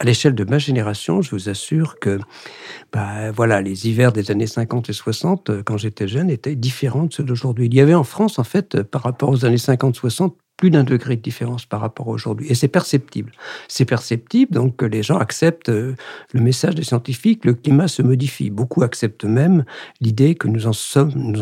à 0.00 0.04
l'échelle 0.04 0.34
de 0.34 0.44
ma 0.44 0.58
génération, 0.58 1.20
je 1.20 1.30
vous 1.30 1.50
assure 1.50 1.98
que 2.00 2.18
bah, 2.90 3.30
voilà, 3.32 3.60
les 3.60 3.86
hivers 3.86 4.12
des 4.12 4.30
années 4.30 4.46
50 4.46 4.88
et 4.88 4.92
60, 4.94 5.50
euh, 5.50 5.62
quand 5.62 5.76
j'étais 5.76 6.08
jeune, 6.08 6.30
étaient 6.30 6.56
différents 6.56 7.04
de 7.04 7.12
ceux 7.12 7.22
d'aujourd'hui. 7.22 7.66
Il 7.66 7.74
y 7.74 7.80
avait 7.80 7.94
en 7.94 8.02
France, 8.02 8.38
en 8.38 8.44
fait, 8.44 8.82
par 8.82 9.02
rapport 9.02 9.28
aux 9.28 9.44
années 9.44 9.56
50-60, 9.56 10.32
plus 10.60 10.70
d'un 10.70 10.84
degré 10.84 11.16
de 11.16 11.22
différence 11.22 11.64
par 11.64 11.80
rapport 11.80 12.08
à 12.08 12.10
aujourd'hui. 12.10 12.46
Et 12.50 12.54
c'est 12.54 12.68
perceptible. 12.68 13.32
C'est 13.66 13.86
perceptible, 13.86 14.52
donc 14.52 14.76
que 14.76 14.84
les 14.84 15.02
gens 15.02 15.16
acceptent 15.16 15.70
euh, 15.70 15.94
le 16.34 16.40
message 16.42 16.74
des 16.74 16.82
scientifiques, 16.82 17.46
le 17.46 17.54
climat 17.54 17.88
se 17.88 18.02
modifie. 18.02 18.50
Beaucoup 18.50 18.82
acceptent 18.82 19.24
même 19.24 19.64
l'idée 20.02 20.34
que 20.34 20.48
nous 20.48 20.66
en 20.66 20.74
sommes, 20.74 21.32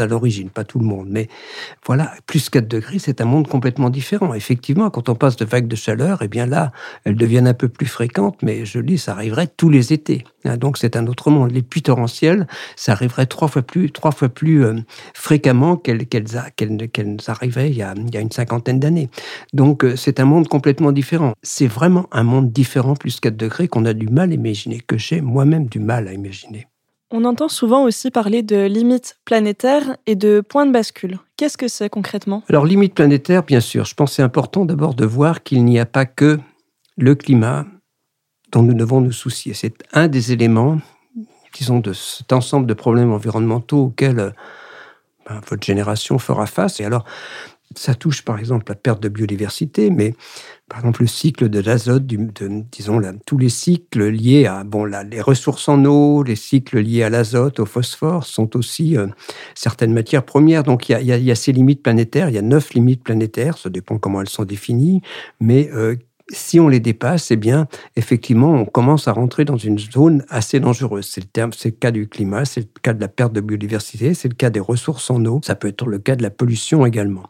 à 0.00 0.06
l'origine, 0.06 0.50
pas 0.50 0.64
tout 0.64 0.80
le 0.80 0.84
monde. 0.84 1.06
Mais 1.08 1.28
voilà, 1.86 2.12
plus 2.26 2.50
4 2.50 2.66
degrés, 2.66 2.98
c'est 2.98 3.20
un 3.20 3.24
monde 3.24 3.46
complètement 3.46 3.88
différent. 3.88 4.34
Effectivement, 4.34 4.90
quand 4.90 5.08
on 5.08 5.14
passe 5.14 5.36
de 5.36 5.44
vagues 5.44 5.68
de 5.68 5.76
chaleur, 5.76 6.18
eh 6.22 6.28
bien 6.28 6.46
là, 6.46 6.72
elles 7.04 7.14
deviennent 7.14 7.46
un 7.46 7.54
peu 7.54 7.68
plus 7.68 7.86
fréquentes, 7.86 8.42
mais 8.42 8.64
je 8.64 8.80
dis, 8.80 8.98
ça 8.98 9.12
arriverait 9.12 9.46
tous 9.46 9.70
les 9.70 9.92
étés. 9.92 10.24
Hein, 10.44 10.56
donc 10.56 10.78
c'est 10.78 10.96
un 10.96 11.06
autre 11.06 11.30
monde. 11.30 11.50
Les 11.50 11.62
pluies 11.62 11.82
torrentielles, 11.82 12.46
ça 12.76 12.92
arriverait 12.92 13.26
trois 13.26 13.48
fois 13.48 13.62
plus, 13.62 13.90
trois 13.90 14.12
fois 14.12 14.28
plus 14.28 14.64
euh, 14.64 14.74
fréquemment 15.14 15.76
qu'elles 15.76 16.06
arrivaient 17.26 17.70
il 17.70 17.76
y, 17.76 17.82
a, 17.82 17.94
il 17.96 18.14
y 18.14 18.16
a 18.16 18.20
une 18.20 18.32
cinquantaine 18.32 18.80
d'années. 18.80 19.08
Donc 19.52 19.84
euh, 19.84 19.96
c'est 19.96 20.20
un 20.20 20.24
monde 20.24 20.48
complètement 20.48 20.92
différent. 20.92 21.34
C'est 21.42 21.66
vraiment 21.66 22.06
un 22.12 22.22
monde 22.22 22.52
différent, 22.52 22.94
plus 22.94 23.20
4 23.20 23.36
degrés, 23.36 23.68
qu'on 23.68 23.84
a 23.84 23.92
du 23.92 24.08
mal 24.08 24.30
à 24.30 24.34
imaginer, 24.34 24.80
que 24.80 24.98
j'ai 24.98 25.20
moi-même 25.20 25.66
du 25.66 25.78
mal 25.78 26.08
à 26.08 26.12
imaginer. 26.12 26.66
On 27.12 27.24
entend 27.24 27.48
souvent 27.48 27.82
aussi 27.82 28.12
parler 28.12 28.42
de 28.42 28.66
limites 28.66 29.18
planétaires 29.24 29.96
et 30.06 30.14
de 30.14 30.40
points 30.40 30.64
de 30.64 30.70
bascule. 30.70 31.18
Qu'est-ce 31.36 31.58
que 31.58 31.66
c'est 31.66 31.88
concrètement? 31.88 32.44
Alors, 32.48 32.64
limites 32.64 32.94
planétaires, 32.94 33.42
bien 33.42 33.58
sûr. 33.58 33.84
Je 33.84 33.94
pense 33.94 34.12
c'est 34.12 34.22
important 34.22 34.64
d'abord 34.64 34.94
de 34.94 35.04
voir 35.04 35.42
qu'il 35.42 35.64
n'y 35.64 35.80
a 35.80 35.86
pas 35.86 36.06
que 36.06 36.38
le 36.96 37.16
climat 37.16 37.66
dont 38.52 38.62
nous 38.62 38.74
devons 38.74 39.00
nous 39.00 39.12
soucier. 39.12 39.54
C'est 39.54 39.74
un 39.92 40.08
des 40.08 40.32
éléments, 40.32 40.80
disons, 41.54 41.80
de 41.80 41.92
cet 41.92 42.32
ensemble 42.32 42.66
de 42.66 42.74
problèmes 42.74 43.12
environnementaux 43.12 43.84
auxquels 43.86 44.34
ben, 45.28 45.40
votre 45.48 45.64
génération 45.64 46.18
fera 46.18 46.46
face. 46.46 46.80
Et 46.80 46.84
alors, 46.84 47.04
ça 47.76 47.94
touche 47.94 48.22
par 48.22 48.38
exemple 48.38 48.64
la 48.68 48.74
perte 48.74 49.00
de 49.00 49.08
biodiversité, 49.08 49.90
mais 49.90 50.14
par 50.68 50.80
exemple 50.80 51.02
le 51.02 51.06
cycle 51.06 51.48
de 51.48 51.60
l'azote, 51.60 52.04
disons 52.04 53.00
tous 53.26 53.38
les 53.38 53.48
cycles 53.48 54.08
liés 54.08 54.46
à 54.46 54.64
bon, 54.64 54.84
là, 54.84 55.04
les 55.04 55.20
ressources 55.20 55.68
en 55.68 55.84
eau, 55.84 56.22
les 56.24 56.36
cycles 56.36 56.80
liés 56.80 57.04
à 57.04 57.10
l'azote, 57.10 57.60
au 57.60 57.66
phosphore, 57.66 58.24
sont 58.24 58.56
aussi 58.56 58.96
euh, 58.96 59.06
certaines 59.54 59.92
matières 59.92 60.24
premières. 60.24 60.64
Donc 60.64 60.88
il 60.88 61.00
y, 61.00 61.30
a, 61.30 61.34
ces 61.36 61.52
limites 61.52 61.82
planétaires, 61.82 62.28
il 62.28 62.34
y 62.34 62.38
a 62.38 62.42
neuf 62.42 62.74
limites 62.74 63.04
planétaires, 63.04 63.56
ça 63.56 63.70
dépend 63.70 63.98
comment 63.98 64.20
elles 64.20 64.28
sont 64.28 64.44
définies, 64.44 65.00
mais 65.38 65.70
euh, 65.72 65.94
si 66.30 66.60
on 66.60 66.68
les 66.68 66.80
dépasse, 66.80 67.30
eh 67.30 67.36
bien, 67.36 67.66
effectivement, 67.96 68.52
on 68.52 68.64
commence 68.64 69.08
à 69.08 69.12
rentrer 69.12 69.44
dans 69.44 69.56
une 69.56 69.78
zone 69.78 70.24
assez 70.28 70.60
dangereuse. 70.60 71.06
C'est 71.06 71.20
le, 71.20 71.70
cas 71.70 71.90
du 71.90 72.08
climat, 72.08 72.44
c'est 72.44 72.60
le 72.60 72.68
cas 72.82 72.92
de 72.92 73.00
la 73.00 73.08
perte 73.08 73.32
de 73.32 73.40
biodiversité, 73.40 74.14
c'est 74.14 74.28
le 74.28 74.34
cas 74.34 74.50
des 74.50 74.60
ressources 74.60 75.10
en 75.10 75.24
eau, 75.24 75.40
ça 75.44 75.54
peut 75.54 75.68
être 75.68 75.86
le 75.86 75.98
cas 75.98 76.16
de 76.16 76.22
la 76.22 76.30
pollution 76.30 76.86
également. 76.86 77.24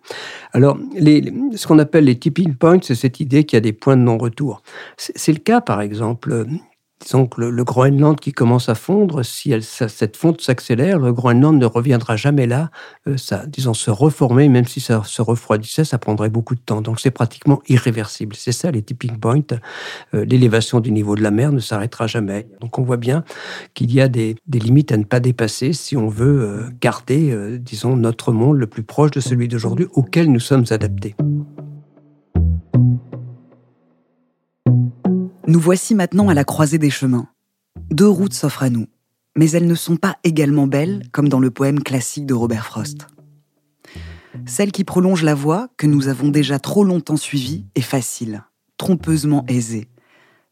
Alors, 0.53 0.79
ce 0.97 1.67
qu'on 1.67 1.79
appelle 1.79 2.05
les 2.05 2.19
tipping 2.19 2.55
points, 2.55 2.79
c'est 2.83 2.95
cette 2.95 3.21
idée 3.21 3.45
qu'il 3.45 3.57
y 3.57 3.59
a 3.59 3.63
des 3.63 3.73
points 3.73 3.97
de 3.97 4.03
non-retour. 4.03 4.63
C'est 4.97 5.33
le 5.33 5.39
cas, 5.39 5.61
par 5.61 5.81
exemple, 5.81 6.47
disons 7.01 7.27
que 7.27 7.41
le, 7.41 7.65
Groenland 7.65 8.19
qui 8.19 8.33
commence 8.33 8.69
à 8.69 8.75
fondre, 8.75 9.25
si 9.25 9.55
cette 9.61 10.17
fonte 10.17 10.41
s'accélère, 10.41 10.99
le 10.99 11.13
Groenland 11.13 11.59
ne 11.59 11.67
reviendra 11.67 12.17
jamais 12.17 12.47
là, 12.47 12.71
euh, 13.09 13.17
disons, 13.49 13.75
se 13.75 13.91
reformer, 13.91 14.49
même 14.49 14.67
si 14.67 14.81
ça 14.81 15.03
se 15.05 15.23
refroidissait, 15.23 15.85
ça 15.85 15.99
prendrait 15.99 16.29
beaucoup 16.29 16.55
de 16.55 16.61
temps. 16.61 16.83
Donc 16.83 17.01
c'est 17.01 17.11
pratiquement 17.11 17.63
irréversible. 17.69 18.37
C'est 18.37 18.53
ça 18.53 18.71
les 18.71 18.83
tipping 18.83 19.19
points. 19.19 19.41
Euh, 20.15 20.25
l'élévation 20.25 20.81
du 20.81 20.93
niveau 20.93 21.17
de 21.17 21.23
la 21.23 21.31
mer 21.31 21.53
ne 21.53 21.61
s'arrêtera 21.61 22.07
jamais. 22.07 22.47
Donc 22.61 22.79
on 22.79 22.83
voit 22.83 22.97
bien 22.99 23.25
qu'il 23.75 23.93
y 23.93 24.01
a 24.01 24.09
des, 24.09 24.37
des, 24.47 24.59
limites 24.59 24.93
à 24.93 24.97
ne 24.97 25.05
pas 25.05 25.21
dépasser 25.21 25.73
si 25.73 25.97
on 25.97 26.09
veut 26.09 26.43
euh, 26.43 26.71
garder, 26.81 27.59
disons, 27.59 27.97
notre 27.97 28.33
monde 28.33 28.59
le 28.59 28.67
plus 28.67 28.83
proche 28.83 29.11
de 29.11 29.21
celui 29.21 29.49
d'aujourd'hui 29.49 29.87
auquel 29.95 30.31
nous 30.31 30.41
sommes 30.41 30.65
adaptés. 30.71 31.15
Nous 35.51 35.59
voici 35.59 35.97
maintenant 35.97 36.29
à 36.29 36.35
la 36.35 36.45
croisée 36.45 36.79
des 36.79 36.91
chemins. 36.91 37.27
Deux 37.91 38.09
routes 38.09 38.35
s'offrent 38.35 38.63
à 38.63 38.71
nous, 38.71 38.87
mais 39.35 39.51
elles 39.51 39.67
ne 39.67 39.75
sont 39.75 39.97
pas 39.97 40.17
également 40.23 40.69
belles 40.69 41.03
comme 41.11 41.29
dans 41.29 41.41
le 41.41 41.51
poème 41.51 41.83
classique 41.83 42.25
de 42.25 42.35
Robert 42.35 42.65
Frost. 42.65 43.09
Celle 44.47 44.71
qui 44.71 44.85
prolonge 44.85 45.25
la 45.25 45.35
voie 45.35 45.67
que 45.77 45.89
nous 45.89 46.07
avons 46.07 46.29
déjà 46.29 46.61
trop 46.61 46.85
longtemps 46.85 47.17
suivie 47.17 47.67
est 47.75 47.81
facile, 47.81 48.45
trompeusement 48.77 49.45
aisée. 49.49 49.89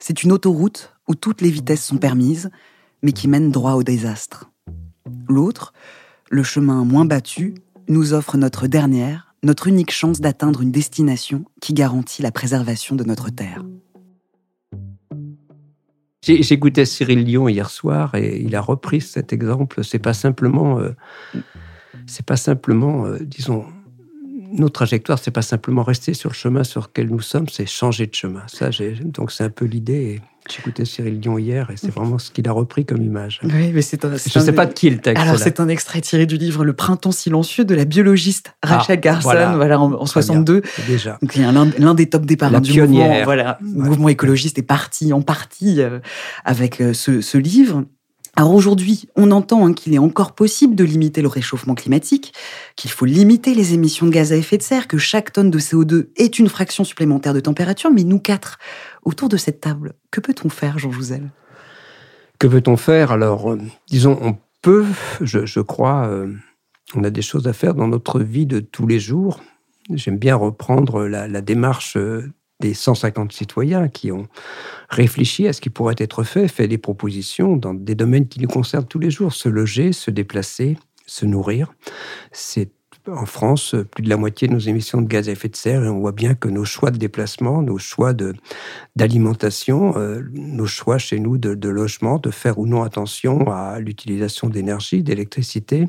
C'est 0.01 0.25
une 0.25 0.33
autoroute 0.33 0.93
où 1.07 1.15
toutes 1.15 1.43
les 1.43 1.51
vitesses 1.53 1.85
sont 1.85 1.99
permises, 1.99 2.51
mais 3.05 3.13
qui 3.13 3.29
mène 3.29 3.53
droit 3.53 3.75
au 3.75 3.85
désastre. 3.85 4.51
L'autre, 5.29 5.75
le 6.29 6.43
chemin 6.43 6.85
moins 6.85 7.05
battu, 7.05 7.55
nous 7.87 8.15
offre 8.15 8.37
notre 8.37 8.67
dernière, 8.67 9.33
notre 9.45 9.69
unique 9.69 9.93
chance 9.93 10.21
d'atteindre 10.21 10.61
une 10.61 10.73
destination 10.73 11.45
qui 11.61 11.73
garantit 11.73 12.23
la 12.23 12.33
préservation 12.33 12.97
de 12.97 13.05
notre 13.05 13.31
Terre. 13.31 13.63
J'écoutais 16.23 16.85
Cyril 16.85 17.25
Dion 17.25 17.49
hier 17.49 17.71
soir 17.71 18.15
et 18.15 18.41
il 18.41 18.57
a 18.57 18.61
repris 18.61 19.01
cet 19.01 19.33
exemple. 19.33 19.85
C'est 19.85 20.01
pas 20.01 20.15
simplement, 20.15 20.81
euh, 20.81 20.97
c'est 22.07 22.27
pas 22.27 22.37
simplement, 22.37 23.07
euh, 23.07 23.19
disons, 23.21 23.67
notre 24.53 24.75
trajectoire, 24.75 25.19
c'est 25.19 25.31
pas 25.31 25.43
simplement 25.43 25.83
rester 25.83 26.15
sur 26.15 26.31
le 26.31 26.35
chemin 26.35 26.65
sur 26.65 26.83
lequel 26.83 27.09
nous 27.09 27.21
sommes, 27.21 27.49
c'est 27.49 27.67
changer 27.67 28.07
de 28.07 28.15
chemin. 28.15 28.43
Ça, 28.47 28.71
donc 29.05 29.33
c'est 29.33 29.45
un 29.45 29.51
peu 29.51 29.65
l'idée. 29.65 30.21
J'écoutais 30.51 30.87
Cyril 30.87 31.21
Dion 31.21 31.37
hier 31.37 31.71
et 31.71 31.77
c'est 31.77 31.91
vraiment 31.91 32.19
ce 32.19 32.31
qu'il 32.31 32.49
a 32.49 32.53
repris 32.53 32.87
comme 32.87 33.03
image. 33.03 33.41
Oui, 33.45 33.71
mais 33.75 33.83
c'est 33.83 34.07
un, 34.07 34.17
Je 34.17 34.39
ne 34.39 34.45
sais 34.45 34.53
pas 34.53 34.65
de 34.65 34.73
qui 34.73 34.89
le 34.89 34.99
texte. 34.99 35.23
Alors, 35.23 35.39
c'est 35.39 35.61
un 35.61 35.69
extrait 35.69 36.01
tiré 36.01 36.25
du 36.25 36.39
livre 36.39 36.65
Le 36.65 36.73
printemps 36.73 37.13
silencieux 37.13 37.67
de 37.67 37.75
la 37.75 37.85
biologiste 37.85 38.55
ah, 38.63 38.79
Rachel 38.79 38.99
Garson, 38.99 39.29
voilà, 39.57 39.79
en, 39.79 40.07
62. 40.07 40.63
déjà. 40.87 41.19
Donc, 41.21 41.37
il 41.37 41.43
y 41.43 41.45
a 41.45 41.53
l'un 41.53 41.95
des 41.95 42.09
top 42.09 42.25
départs 42.25 42.51
la 42.51 42.61
du 42.61 42.81
mouvement. 42.81 43.25
Voilà, 43.25 43.59
mouvement 43.61 44.09
écologiste 44.09 44.59
est 44.59 44.63
parti 44.63 45.13
en 45.13 45.21
partie 45.21 45.83
euh, 45.83 45.99
avec 46.47 46.81
euh, 46.81 46.95
ce, 46.95 47.21
ce 47.21 47.37
livre. 47.37 47.85
Alors 48.39 48.55
aujourd'hui, 48.55 49.09
on 49.17 49.33
entend 49.33 49.67
hein, 49.67 49.73
qu'il 49.73 49.93
est 49.95 49.99
encore 49.99 50.33
possible 50.33 50.77
de 50.77 50.85
limiter 50.85 51.23
le 51.23 51.27
réchauffement 51.27 51.75
climatique, 51.75 52.33
qu'il 52.77 52.89
faut 52.89 53.05
limiter 53.05 53.53
les 53.53 53.75
émissions 53.75 54.07
de 54.07 54.13
gaz 54.13 54.33
à 54.33 54.37
effet 54.37 54.57
de 54.57 54.63
serre, 54.63 54.87
que 54.87 54.97
chaque 54.97 55.33
tonne 55.33 55.51
de 55.51 55.59
CO2 55.59 56.11
est 56.15 56.39
une 56.39 56.49
fraction 56.49 56.85
supplémentaire 56.85 57.35
de 57.35 57.41
température, 57.41 57.91
mais 57.91 58.05
nous 58.05 58.21
quatre, 58.21 58.61
autour 59.03 59.29
de 59.29 59.37
cette 59.37 59.61
table, 59.61 59.95
que 60.13 60.21
peut-on 60.21 60.51
faire, 60.51 60.79
Jean 60.79 60.93
Jouzel? 60.93 61.33
Que 62.39 62.47
peut-on 62.47 62.77
faire? 62.77 63.11
Alors, 63.11 63.51
euh, 63.51 63.59
disons, 63.91 64.17
on 64.23 64.37
peut, 64.63 64.87
je, 65.21 65.61
crois, 65.61 66.07
euh, 66.07 66.33
on 66.95 67.03
a 67.03 67.11
des 67.11 67.23
choses 67.23 67.49
à 67.49 67.53
faire 67.53 67.75
dans 67.75 67.89
notre 67.89 68.21
vie 68.21 68.47
de 68.47 68.61
tous 68.61 68.87
les 68.87 69.01
jours. 69.01 69.43
J'aime 69.93 70.17
bien 70.17 70.37
reprendre 70.37 71.09
la, 71.09 71.41
démarche 71.41 71.97
euh, 71.97 72.33
des 72.61 72.75
150 72.75 73.33
citoyens 73.33 73.89
qui 73.89 74.11
ont 74.13 74.27
réfléchi 74.89 75.47
à 75.47 75.53
ce 75.53 75.61
qui 75.61 75.71
pourrait 75.71 75.97
être 75.99 76.25
fait, 76.25 76.49
fait 76.49 76.69
des 76.69 76.79
propositions 76.79 77.57
dans 77.57 77.75
des 77.75 77.95
domaines 77.95 78.29
qui 78.29 78.41
nous 78.41 78.49
concernent 78.49 78.87
tous 78.87 78.99
les 78.99 79.11
jours, 79.11 79.33
se 79.33 79.49
loger, 79.49 79.93
se 79.93 80.11
déplacer, 80.11 80.77
se 81.07 81.25
nourrir. 81.25 81.73
C'est 82.33 82.71
en 83.11 83.27
France, 83.27 83.75
plus 83.91 84.03
de 84.03 84.09
la 84.09 84.17
moitié 84.17 84.49
de 84.49 84.53
nos 84.53 84.59
émissions 84.59 85.01
de 85.01 85.07
gaz 85.07 85.29
à 85.29 85.33
effet 85.33 85.49
de 85.49 85.57
serre, 85.57 85.85
et 85.85 85.89
on 85.89 86.01
voit 86.01 86.13
bien 86.13 86.35
que 86.35 86.49
nos 86.49 86.65
choix 86.65 86.91
de 86.91 86.99
déplacement, 86.99 87.63
nos 87.63 87.79
choix 87.79 88.13
d'alimentation, 88.97 89.97
euh, 89.97 90.23
nos 90.33 90.67
choix 90.67 90.99
chez 90.99 91.19
nous 91.19 91.39
de, 91.39 91.69
logement, 91.69 92.19
de 92.19 92.31
faire 92.31 92.59
ou 92.59 92.67
non 92.67 92.83
attention 92.83 93.51
à 93.51 93.79
l'utilisation 93.81 94.49
d'énergie, 94.49 95.03
d'électricité, 95.03 95.89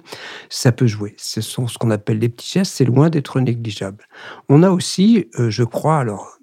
ça 0.49 0.71
peut 0.71 0.87
jouer. 0.87 1.15
Ce 1.17 1.41
sont 1.41 1.67
ce 1.67 1.77
qu'on 1.77 1.91
appelle 1.91 2.19
les 2.19 2.29
petits 2.29 2.51
gestes, 2.53 2.73
c'est 2.75 2.85
loin 2.85 3.09
d'être 3.09 3.39
négligeable. 3.39 4.05
On 4.47 4.63
a 4.63 4.69
aussi, 4.69 5.27
euh, 5.39 5.49
je 5.49 5.63
crois, 5.63 5.97
alors 5.99 6.38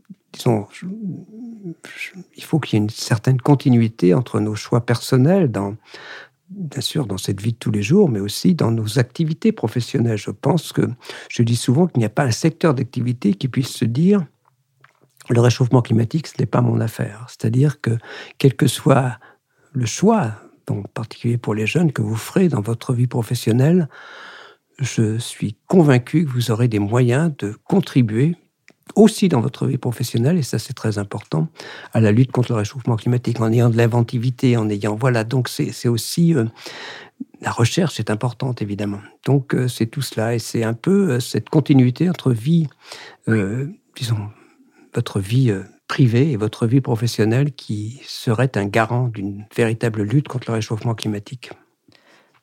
il 2.37 2.42
faut 2.42 2.59
qu'il 2.59 2.79
y 2.79 2.81
ait 2.81 2.85
une 2.85 2.90
certaine 2.90 3.40
continuité 3.40 4.14
entre 4.14 4.40
nos 4.40 4.55
choix 4.55 4.85
personnels, 4.85 5.51
bien 6.51 6.81
sûr 6.81 7.07
dans 7.07 7.18
cette 7.18 7.40
vie 7.40 7.53
de 7.53 7.59
tous 7.59 7.70
les 7.70 7.83
jours, 7.83 8.09
mais 8.09 8.20
aussi 8.20 8.55
dans 8.55 8.70
nos 8.70 8.99
activités 8.99 9.53
professionnelles. 9.53 10.18
Je 10.18 10.31
pense 10.31 10.72
que 10.72 10.83
je 11.29 11.42
dis 11.42 11.57
souvent 11.57 11.87
qu'il 11.87 12.01
n'y 12.01 12.07
a 12.07 12.11
pas 12.11 12.25
un 12.25 12.31
secteur 12.31 12.75
d'activité 12.75 13.35
qui 13.35 13.49
puisse 13.49 13.70
se 13.70 13.85
dire 13.85 14.25
le 15.29 15.40
réchauffement 15.40 15.83
climatique, 15.83 16.29
ce 16.29 16.35
n'est 16.38 16.46
pas 16.46 16.61
mon 16.61 16.81
affaire. 16.81 17.27
C'est-à-dire 17.29 17.81
que 17.81 17.99
quel 18.38 18.55
que 18.55 18.68
soit 18.68 19.18
le 19.72 19.87
choix, 19.87 20.33
en 20.70 20.83
particulier 20.83 21.37
pour 21.37 21.55
les 21.55 21.66
jeunes, 21.66 21.92
que 21.92 22.03
vous 22.03 22.16
ferez 22.16 22.49
dans 22.49 22.61
votre 22.61 22.92
vie 22.92 23.09
professionnelle, 23.09 23.88
je 24.79 25.18
suis 25.18 25.57
convaincu 25.66 26.25
que 26.25 26.31
vous 26.31 26.51
aurez 26.51 26.68
des 26.68 26.79
moyens 26.79 27.33
de 27.38 27.57
contribuer 27.64 28.37
aussi 28.94 29.29
dans 29.29 29.40
votre 29.40 29.66
vie 29.66 29.79
professionnelle, 29.79 30.38
et 30.38 30.42
ça 30.42 30.59
c'est 30.59 30.72
très 30.72 30.99
important, 30.99 31.49
à 31.92 32.01
la 32.01 32.12
lutte 32.12 32.33
contre 32.33 32.53
le 32.53 32.59
réchauffement 32.59 32.96
climatique, 32.96 33.40
en 33.40 33.53
ayant 33.53 33.68
de 33.68 33.77
l'inventivité, 33.77 34.57
en 34.57 34.68
ayant... 34.70 34.94
Voilà, 34.94 35.25
donc 35.25 35.49
c'est 35.49 35.88
aussi... 35.88 36.35
Euh, 36.35 36.44
la 37.42 37.51
recherche 37.51 38.01
est 38.01 38.11
importante, 38.11 38.62
évidemment. 38.62 39.01
Donc 39.27 39.55
euh, 39.55 39.68
c'est 39.68 39.87
tout 39.87 40.03
cela, 40.03 40.35
et 40.35 40.38
c'est 40.38 40.64
un 40.64 40.72
peu 40.75 41.11
euh, 41.11 41.20
cette 41.20 41.51
continuité 41.51 42.09
entre 42.09 42.33
vie, 42.33 42.68
disons, 43.96 44.29
votre 44.94 45.20
vie 45.20 45.53
privée 45.88 46.31
et 46.31 46.37
votre 46.37 46.66
vie 46.66 46.81
professionnelle 46.81 47.53
qui 47.53 48.01
serait 48.07 48.57
un 48.57 48.66
garant 48.66 49.09
d'une 49.09 49.44
véritable 49.55 50.03
lutte 50.03 50.29
contre 50.29 50.51
le 50.51 50.55
réchauffement 50.55 50.94
climatique. 50.94 51.51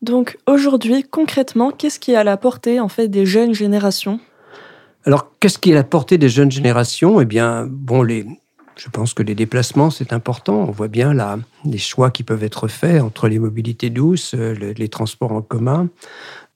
Donc 0.01 0.37
aujourd'hui, 0.47 1.03
concrètement, 1.03 1.71
qu'est-ce 1.71 1.99
qui 1.99 2.11
est 2.11 2.15
à 2.15 2.23
la 2.23 2.37
portée 2.37 2.79
en 2.79 2.89
fait 2.89 3.07
des 3.07 3.25
jeunes 3.25 3.53
générations? 3.53 4.19
Alors, 5.05 5.31
qu'est-ce 5.39 5.59
qui 5.59 5.71
est 5.71 5.75
la 5.75 5.83
portée 5.83 6.17
des 6.17 6.29
jeunes 6.29 6.51
générations? 6.51 7.19
Eh 7.19 7.25
bien, 7.25 7.67
bon, 7.69 8.03
les, 8.03 8.25
je 8.75 8.89
pense 8.89 9.13
que 9.13 9.23
les 9.23 9.35
déplacements, 9.35 9.89
c'est 9.89 10.13
important. 10.13 10.65
On 10.67 10.71
voit 10.71 10.87
bien 10.87 11.13
là 11.13 11.37
les 11.65 11.77
choix 11.77 12.09
qui 12.09 12.23
peuvent 12.23 12.43
être 12.43 12.67
faits 12.67 13.01
entre 13.01 13.27
les 13.27 13.39
mobilités 13.39 13.89
douces, 13.89 14.33
euh, 14.33 14.73
les 14.75 14.89
transports 14.89 15.31
en 15.31 15.41
commun. 15.41 15.89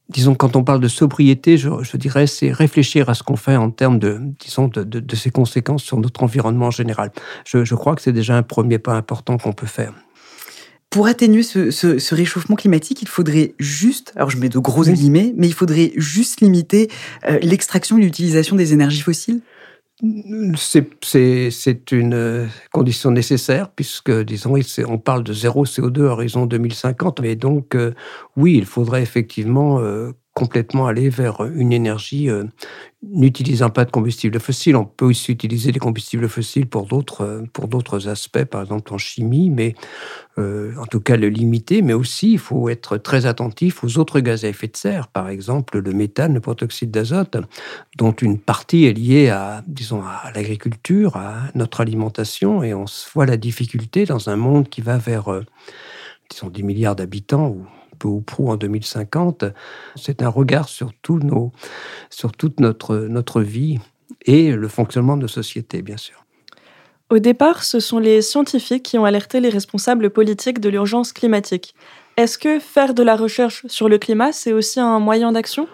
Disons, 0.09 0.35
quand 0.35 0.55
on 0.55 0.63
parle 0.63 0.79
de 0.79 0.87
sobriété, 0.87 1.57
je, 1.57 1.97
dirais, 1.97 2.27
c'est 2.27 2.51
réfléchir 2.53 3.09
à 3.09 3.13
ce 3.13 3.23
qu'on 3.23 3.35
fait 3.35 3.57
en 3.57 3.71
termes 3.71 3.99
de, 3.99 4.21
disons, 4.39 4.69
de, 4.69 4.83
de, 4.83 5.15
ses 5.17 5.31
conséquences 5.31 5.83
sur 5.83 5.97
notre 5.97 6.23
environnement 6.23 6.67
en 6.67 6.71
général. 6.71 7.11
Je 7.43 7.75
crois 7.75 7.93
que 7.93 8.01
c'est 8.01 8.13
déjà 8.13 8.37
un 8.37 8.43
premier 8.43 8.79
pas 8.79 8.93
important 8.93 9.37
qu'on 9.37 9.51
peut 9.51 9.67
faire. 9.67 9.93
Pour 10.89 11.07
atténuer 11.07 11.43
ce, 11.43 12.15
réchauffement 12.15 12.55
climatique, 12.55 13.01
il 13.01 13.07
faudrait 13.07 13.53
juste, 13.59 14.13
alors 14.15 14.29
je 14.29 14.37
mets 14.37 14.49
de 14.49 14.59
gros 14.59 14.83
guillemets, 14.83 15.33
mais 15.35 15.47
il 15.47 15.53
faudrait 15.53 15.91
juste 15.95 16.41
limiter 16.41 16.89
euh, 17.27 17.39
l'extraction 17.41 17.97
et 17.97 18.01
l'utilisation 18.01 18.55
des 18.55 18.73
énergies 18.73 19.01
fossiles 19.01 19.41
c'est 20.61 21.91
une 21.91 22.13
euh, 22.13 22.45
condition 22.71 23.09
nécessaire 23.09 23.69
puisque, 23.69 24.11
disons, 24.11 24.53
on 24.87 24.97
parle 24.99 25.23
de 25.23 25.33
zéro 25.33 25.65
CO2 25.65 26.01
à 26.01 26.11
horizon 26.11 26.45
2050. 26.45 27.21
Mais 27.21 27.35
donc, 27.35 27.73
euh, 27.73 27.93
oui, 28.35 28.55
il 28.57 28.65
faudrait 28.65 29.01
effectivement 29.01 29.81
complètement 30.37 30.85
aller 30.85 31.09
vers 31.09 31.41
une 31.45 31.73
énergie 31.73 32.29
euh, 32.29 32.43
n'utilisant 33.01 33.71
pas 33.71 33.85
de 33.85 33.89
combustibles 33.89 34.39
fossiles. 34.39 34.75
On 34.75 34.85
peut 34.85 35.05
aussi 35.05 35.31
utiliser 35.31 35.71
des 35.71 35.79
combustibles 35.79 36.29
fossiles 36.29 36.67
pour 36.67 36.85
d'autres 36.85 37.21
euh, 37.21 37.41
pour 37.53 37.67
d'autres 37.67 38.07
aspects, 38.07 38.43
par 38.43 38.61
exemple 38.61 38.93
en 38.93 38.99
chimie, 38.99 39.49
mais 39.49 39.73
euh, 40.37 40.75
en 40.77 40.85
tout 40.85 40.99
cas 40.99 41.17
le 41.17 41.29
limiter. 41.29 41.81
Mais 41.81 41.93
aussi, 41.93 42.33
il 42.33 42.37
faut 42.37 42.69
être 42.69 42.97
très 42.97 43.25
attentif 43.25 43.83
aux 43.83 43.97
autres 43.97 44.19
gaz 44.19 44.45
à 44.45 44.49
effet 44.49 44.67
de 44.67 44.77
serre, 44.77 45.07
par 45.07 45.27
exemple 45.27 45.79
le 45.79 45.91
méthane, 45.91 46.35
le 46.35 46.39
protoxyde 46.39 46.91
d'azote, 46.91 47.37
dont 47.97 48.11
une 48.11 48.37
partie 48.37 48.85
est 48.85 48.93
liée 48.93 49.29
à 49.29 49.63
disons 49.65 50.03
à 50.03 50.31
l'agriculture, 50.35 51.15
à 51.15 51.49
notre 51.55 51.81
alimentation, 51.81 52.61
et 52.61 52.75
on 52.75 52.85
voit 53.11 53.25
la 53.25 53.37
difficulté 53.37 54.05
dans 54.05 54.29
un 54.29 54.35
monde 54.35 54.69
qui 54.69 54.81
va 54.81 54.99
vers 54.99 55.41
disons 56.29 56.49
10 56.49 56.61
milliards 56.61 56.95
d'habitants 56.95 57.47
ou 57.47 57.65
peu 57.97 58.07
ou 58.07 58.21
prou 58.21 58.49
en 58.49 58.55
2050. 58.55 59.45
C'est 59.95 60.21
un 60.21 60.29
regard 60.29 60.69
sur, 60.69 60.91
tout 61.01 61.19
nos, 61.19 61.51
sur 62.09 62.31
toute 62.31 62.59
notre, 62.59 62.97
notre 62.97 63.41
vie 63.41 63.79
et 64.25 64.51
le 64.51 64.67
fonctionnement 64.67 65.17
de 65.17 65.23
nos 65.23 65.27
sociétés, 65.27 65.81
bien 65.81 65.97
sûr. 65.97 66.23
Au 67.09 67.19
départ, 67.19 67.63
ce 67.63 67.79
sont 67.79 67.99
les 67.99 68.21
scientifiques 68.21 68.83
qui 68.83 68.97
ont 68.97 69.05
alerté 69.05 69.39
les 69.39 69.49
responsables 69.49 70.09
politiques 70.09 70.59
de 70.59 70.67
l'urgence 70.67 71.13
climatique. 71.13 71.73
Est-ce 72.17 72.37
que 72.37 72.59
faire 72.59 72.93
de 72.93 73.03
la 73.03 73.15
recherche 73.15 73.65
sur 73.67 73.87
le 73.87 73.97
climat, 73.97 74.33
c'est 74.33 74.51
aussi 74.51 74.79
un 74.79 74.99
moyen 74.99 75.31
d'action? 75.31 75.67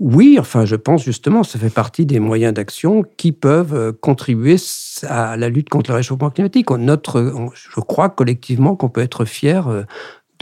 Oui, 0.00 0.38
enfin, 0.40 0.64
je 0.64 0.76
pense 0.76 1.04
justement, 1.04 1.44
ça 1.44 1.58
fait 1.58 1.70
partie 1.70 2.06
des 2.06 2.18
moyens 2.18 2.52
d'action 2.52 3.04
qui 3.16 3.30
peuvent 3.30 3.74
euh, 3.74 3.92
contribuer 3.92 4.56
à 5.04 5.36
la 5.36 5.48
lutte 5.48 5.68
contre 5.68 5.90
le 5.90 5.96
réchauffement 5.96 6.30
climatique. 6.30 6.70
Notre, 6.70 7.32
je 7.54 7.80
crois 7.80 8.08
collectivement 8.08 8.74
qu'on 8.74 8.88
peut 8.88 9.02
être 9.02 9.24
fier 9.24 9.68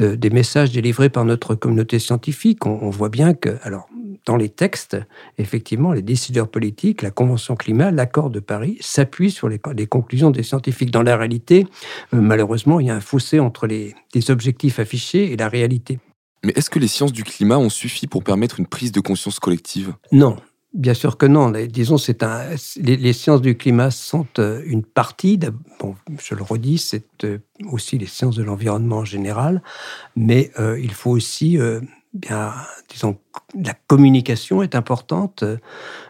des 0.05 0.31
messages 0.31 0.73
délivrés 0.73 1.09
par 1.09 1.25
notre 1.25 1.55
communauté 1.55 1.99
scientifique, 1.99 2.67
on, 2.67 2.91
voit 2.91 3.09
bien 3.09 3.35
que, 3.35 3.59
alors, 3.63 3.89
dans 4.27 4.37
les 4.37 4.49
textes, 4.49 4.97
effectivement, 5.39 5.93
les 5.93 6.03
décideurs 6.03 6.49
politiques, 6.49 7.03
la 7.03 7.11
Convention 7.11 7.57
climat, 7.57 7.91
l'accord 7.91 8.31
de 8.31 8.41
Paris 8.41 8.79
s'appuient 8.81 9.31
sur 9.31 9.49
les, 9.49 9.59
conclusions 9.87 10.31
des 10.31 10.43
scientifiques. 10.43 10.91
Dans 10.91 11.03
la 11.03 11.17
réalité, 11.17 11.67
euh, 12.15 12.21
malheureusement, 12.21 12.81
il 12.81 12.87
y 12.87 12.91
a 12.91 12.95
un 12.95 13.01
fossé 13.01 13.41
entre 13.41 13.67
les, 13.67 13.95
les 14.15 14.31
objectifs 14.31 14.79
affichés 14.79 15.33
et 15.33 15.37
la 15.37 15.49
réalité. 15.49 15.99
Mais 16.45 16.53
est-ce 16.57 16.71
que 16.71 16.79
les 16.79 16.89
sciences 16.89 17.13
du 17.13 17.25
climat 17.25 17.59
ont 17.59 17.71
suffi 17.71 18.07
pour 18.07 18.25
permettre 18.25 18.59
une 18.59 18.67
prise 18.67 18.93
de 18.93 19.01
conscience 19.01 19.39
collective? 19.39 19.95
Non, 20.11 20.37
Bien 20.75 20.95
sûr 20.95 21.19
que 21.19 21.27
non. 21.27 21.51
Disons, 21.51 21.99
c'est 21.99 22.23
un, 22.23 22.45
les, 22.77 23.13
sciences 23.13 23.43
du 23.43 23.59
climat 23.59 23.91
sont 23.91 24.27
euh, 24.39 24.63
une 24.65 24.83
partie. 24.83 25.39
Bon, 25.79 25.97
je 26.19 26.35
le 26.35 26.43
redis, 26.43 26.79
c'est 26.79 27.25
euh, 27.25 27.39
aussi 27.71 27.99
les 27.99 28.07
sciences 28.07 28.37
de 28.37 28.43
l'environnement 28.43 28.99
en 28.99 29.05
général, 29.05 29.63
mais 30.17 30.51
euh, 30.59 30.81
il 30.81 30.93
faut 30.93 31.11
aussi, 31.11 31.59
bien, 32.15 32.55
disons, 32.89 33.19
la 33.55 33.75
communication 33.87 34.63
est 34.63 34.75
importante. 34.75 35.45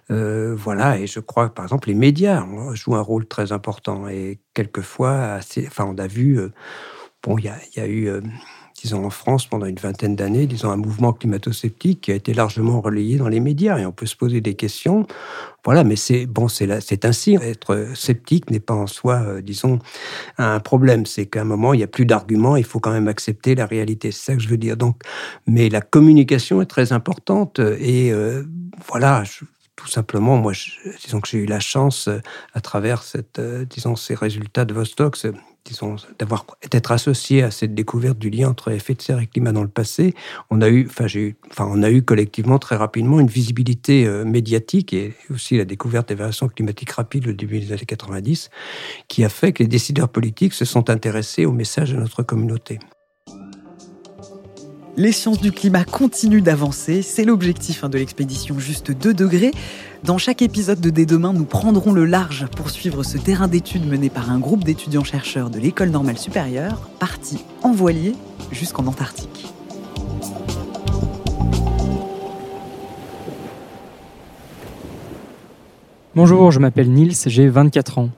voilà, 0.09 0.99
et 0.99 1.09
je 1.09 1.19
crois, 1.19 1.53
par 1.53 1.65
exemple, 1.65 1.89
les 1.89 1.95
médias 1.95 2.47
jouent 2.75 2.95
un 2.95 3.01
rôle 3.01 3.27
très 3.27 3.51
important. 3.51 4.09
Et 4.09 4.39
quelquefois, 4.55 5.41
enfin, 5.67 5.87
on 5.87 5.99
a 5.99 6.07
vu, 6.07 6.39
bon, 7.25 7.37
il 7.37 7.47
y 7.47 7.81
a, 7.81 7.89
eu 7.89 8.09
disons, 8.83 9.05
en 9.05 9.11
France 9.11 9.47
pendant 9.47 9.67
une 9.67 9.77
vingtaine 9.77 10.17
d'années, 10.17 10.47
disons, 10.47 10.71
un 10.71 10.77
mouvement 10.77 11.13
climato-sceptique 11.13 12.01
qui 12.03 12.13
a 12.13 12.15
été 12.15 12.35
largement 12.35 12.81
relayé 12.81 13.17
dans 13.17 13.29
les 13.29 13.39
médias. 13.39 13.79
Et 13.79 13.87
on 13.87 13.93
peut 13.93 14.07
se 14.07 14.17
poser 14.17 14.41
des 14.41 14.55
questions. 14.55 15.07
Voilà, 15.65 15.85
mais 15.85 15.95
c'est 15.95 16.27
bon, 16.27 16.49
c'est 16.49 17.05
ainsi. 17.05 17.35
Être 17.41 17.87
sceptique 17.95 18.51
n'est 18.51 18.61
pas 18.61 18.75
en 18.75 18.89
soi, 18.89 19.23
euh, 19.23 19.41
disons, 19.41 19.79
un 20.39 20.59
problème. 20.59 21.07
C'est 21.07 21.27
qu'à 21.27 21.43
un 21.43 21.45
moment, 21.45 21.75
il 21.75 21.79
n'y 21.79 21.85
a 21.85 21.89
plus 21.89 22.07
d'arguments. 22.07 22.57
Il 22.57 22.65
faut 22.65 22.81
quand 22.81 22.93
même 22.93 23.09
accepter 23.09 23.55
la 23.55 23.67
réalité. 23.67 24.11
C'est 24.11 24.25
ça 24.25 24.35
que 24.35 24.43
je 24.43 24.49
veux 24.49 24.57
dire. 24.57 24.77
Donc, 24.77 24.97
mais 25.47 25.69
la 25.69 25.81
communication 25.81 26.61
est 26.61 26.67
très 26.67 26.93
importante. 26.93 27.61
Et 27.61 28.13
euh, 28.13 28.43
voilà, 28.89 29.23
tout 29.77 29.89
simplement, 29.89 30.37
moi, 30.37 30.53
disons 31.05 31.21
que 31.21 31.29
j'ai 31.29 31.39
eu 31.39 31.47
la 31.47 31.61
chance, 31.61 32.09
euh, 32.09 32.21
à 32.55 32.61
travers 32.61 33.03
cette, 33.03 33.41
disons, 33.41 33.97
ces 33.97 34.15
résultats 34.15 34.65
de 34.65 34.75
Vostok, 34.75 35.17
disons, 35.65 35.97
d'avoir 36.19 36.45
d'être 36.71 36.93
associé 36.93 37.43
à 37.43 37.51
cette 37.51 37.75
découverte 37.75 38.19
du 38.19 38.31
lien 38.31 38.49
entre 38.49 38.71
effet 38.71 38.95
de 38.95 39.03
serre 39.03 39.21
et 39.21 39.27
climat 39.27 39.53
dans 39.53 39.63
le 39.63 39.69
passé, 39.69 40.15
on 40.51 40.61
a 40.61 40.69
eu, 40.69 40.87
enfin, 40.89 41.07
j'ai 41.07 41.37
enfin, 41.51 41.67
on 41.71 41.83
a 41.83 41.91
eu 41.91 42.03
collectivement 42.03 42.59
très 42.59 42.77
rapidement 42.77 43.21
une 43.21 43.29
visibilité 43.29 44.07
euh, 44.07 44.25
médiatique 44.25 44.93
et 44.93 45.15
aussi 45.31 45.57
la 45.57 45.65
découverte 45.65 46.09
des 46.09 46.15
variations 46.15 46.49
climatiques 46.49 46.91
rapides 46.91 47.29
au 47.29 47.33
début 47.33 47.61
des 47.61 47.73
années 47.73 47.87
90, 47.87 48.51
qui 49.09 49.25
a 49.25 49.29
fait 49.29 49.53
que 49.53 49.63
les 49.63 49.69
décideurs 49.69 50.09
politiques 50.09 50.55
se 50.55 50.65
sont 50.65 50.91
intéressés 50.91 51.47
au 51.47 51.53
message 51.53 51.93
de 51.93 51.97
notre 51.97 52.23
communauté. 52.23 52.79
Les 54.99 55.13
sciences 55.13 55.41
du 55.41 55.53
climat 55.53 55.85
continuent 55.85 56.43
d'avancer, 56.43 57.01
c'est 57.01 57.25
l'objectif 57.25 57.83
hein, 57.83 57.89
de 57.89 57.97
l'expédition 57.97 58.59
Juste 58.59 58.93
2 58.93 59.15
degrés. 59.15 59.53
Dans 60.05 60.19
chaque 60.19 60.43
épisode 60.43 60.83
de 60.83 60.91
Dès 60.91 61.07
demain, 61.07 61.33
nous 61.33 61.47
prendrons 61.47 61.95
le 61.95 62.05
large 62.05 62.45
pour 62.55 62.69
suivre 62.69 63.03
ce 63.03 63.17
terrain 63.17 63.49
d'études 63.49 63.89
mené 63.89 64.11
par 64.11 64.31
un 64.31 64.39
groupe 64.39 64.65
d'étudiants-chercheurs 64.65 65.49
de 65.49 65.59
l'École 65.59 65.89
normale 65.89 66.19
supérieure, 66.19 66.91
parti 66.99 67.43
en 67.63 67.73
voilier 67.73 68.13
jusqu'en 68.51 68.87
Antarctique. 68.87 69.47
Bonjour, 76.15 76.51
je 76.51 76.59
m'appelle 76.59 76.91
Nils, 76.91 77.17
j'ai 77.25 77.49
24 77.49 77.97
ans. 77.97 78.11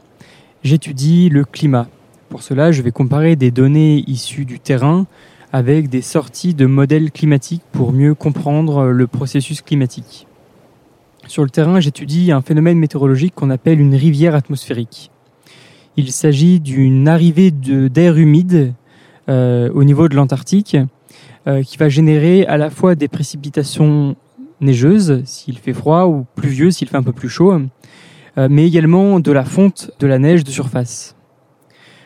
J'étudie 0.64 1.28
le 1.28 1.44
climat. 1.44 1.87
Pour 2.30 2.42
cela, 2.42 2.72
je 2.72 2.82
vais 2.82 2.90
comparer 2.90 3.37
des 3.37 3.52
données 3.52 4.02
issues 4.08 4.44
du 4.44 4.58
terrain 4.58 5.06
avec 5.54 5.88
des 5.88 6.02
sorties 6.02 6.52
de 6.52 6.66
modèles 6.66 7.12
climatiques 7.12 7.62
pour 7.70 7.92
mieux 7.92 8.16
comprendre 8.16 8.86
le 8.86 9.06
processus 9.06 9.62
climatique. 9.62 10.26
Sur 11.28 11.44
le 11.44 11.48
terrain, 11.48 11.78
j'étudie 11.78 12.32
un 12.32 12.42
phénomène 12.42 12.76
météorologique 12.76 13.36
qu'on 13.36 13.50
appelle 13.50 13.80
une 13.80 13.94
rivière 13.94 14.34
atmosphérique. 14.34 15.12
Il 15.96 16.10
s'agit 16.10 16.58
d'une 16.58 17.06
arrivée 17.06 17.52
d'air 17.52 18.16
humide 18.16 18.74
euh, 19.28 19.70
au 19.72 19.84
niveau 19.84 20.08
de 20.08 20.16
l'Antarctique 20.16 20.76
euh, 21.46 21.62
qui 21.62 21.76
va 21.76 21.88
générer 21.88 22.44
à 22.46 22.56
la 22.56 22.68
fois 22.68 22.96
des 22.96 23.06
précipitations 23.06 24.16
neigeuses 24.60 25.22
s'il 25.24 25.58
fait 25.58 25.72
froid 25.72 26.06
ou 26.06 26.26
pluvieuses 26.34 26.78
s'il 26.78 26.88
fait 26.88 26.96
un 26.96 27.04
peu 27.04 27.12
plus 27.12 27.28
chaud, 27.28 27.52
euh, 28.38 28.48
mais 28.50 28.66
également 28.66 29.20
de 29.20 29.30
la 29.30 29.44
fonte 29.44 29.92
de 30.00 30.08
la 30.08 30.18
neige 30.18 30.42
de 30.42 30.50
surface. 30.50 31.14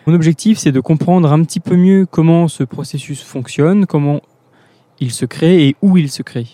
Mon 0.09 0.15
objectif, 0.15 0.57
c'est 0.57 0.73
de 0.73 0.81
comprendre 0.81 1.31
un 1.31 1.45
petit 1.45 1.61
peu 1.61 1.77
mieux 1.77 2.07
comment 2.11 2.49
ce 2.49 2.65
processus 2.65 3.23
fonctionne, 3.23 3.85
comment 3.85 4.23
il 5.01 5.11
se 5.11 5.27
crée 5.27 5.69
et 5.69 5.77
où 5.83 5.99
il 5.99 6.11
se 6.11 6.23
crée. 6.23 6.47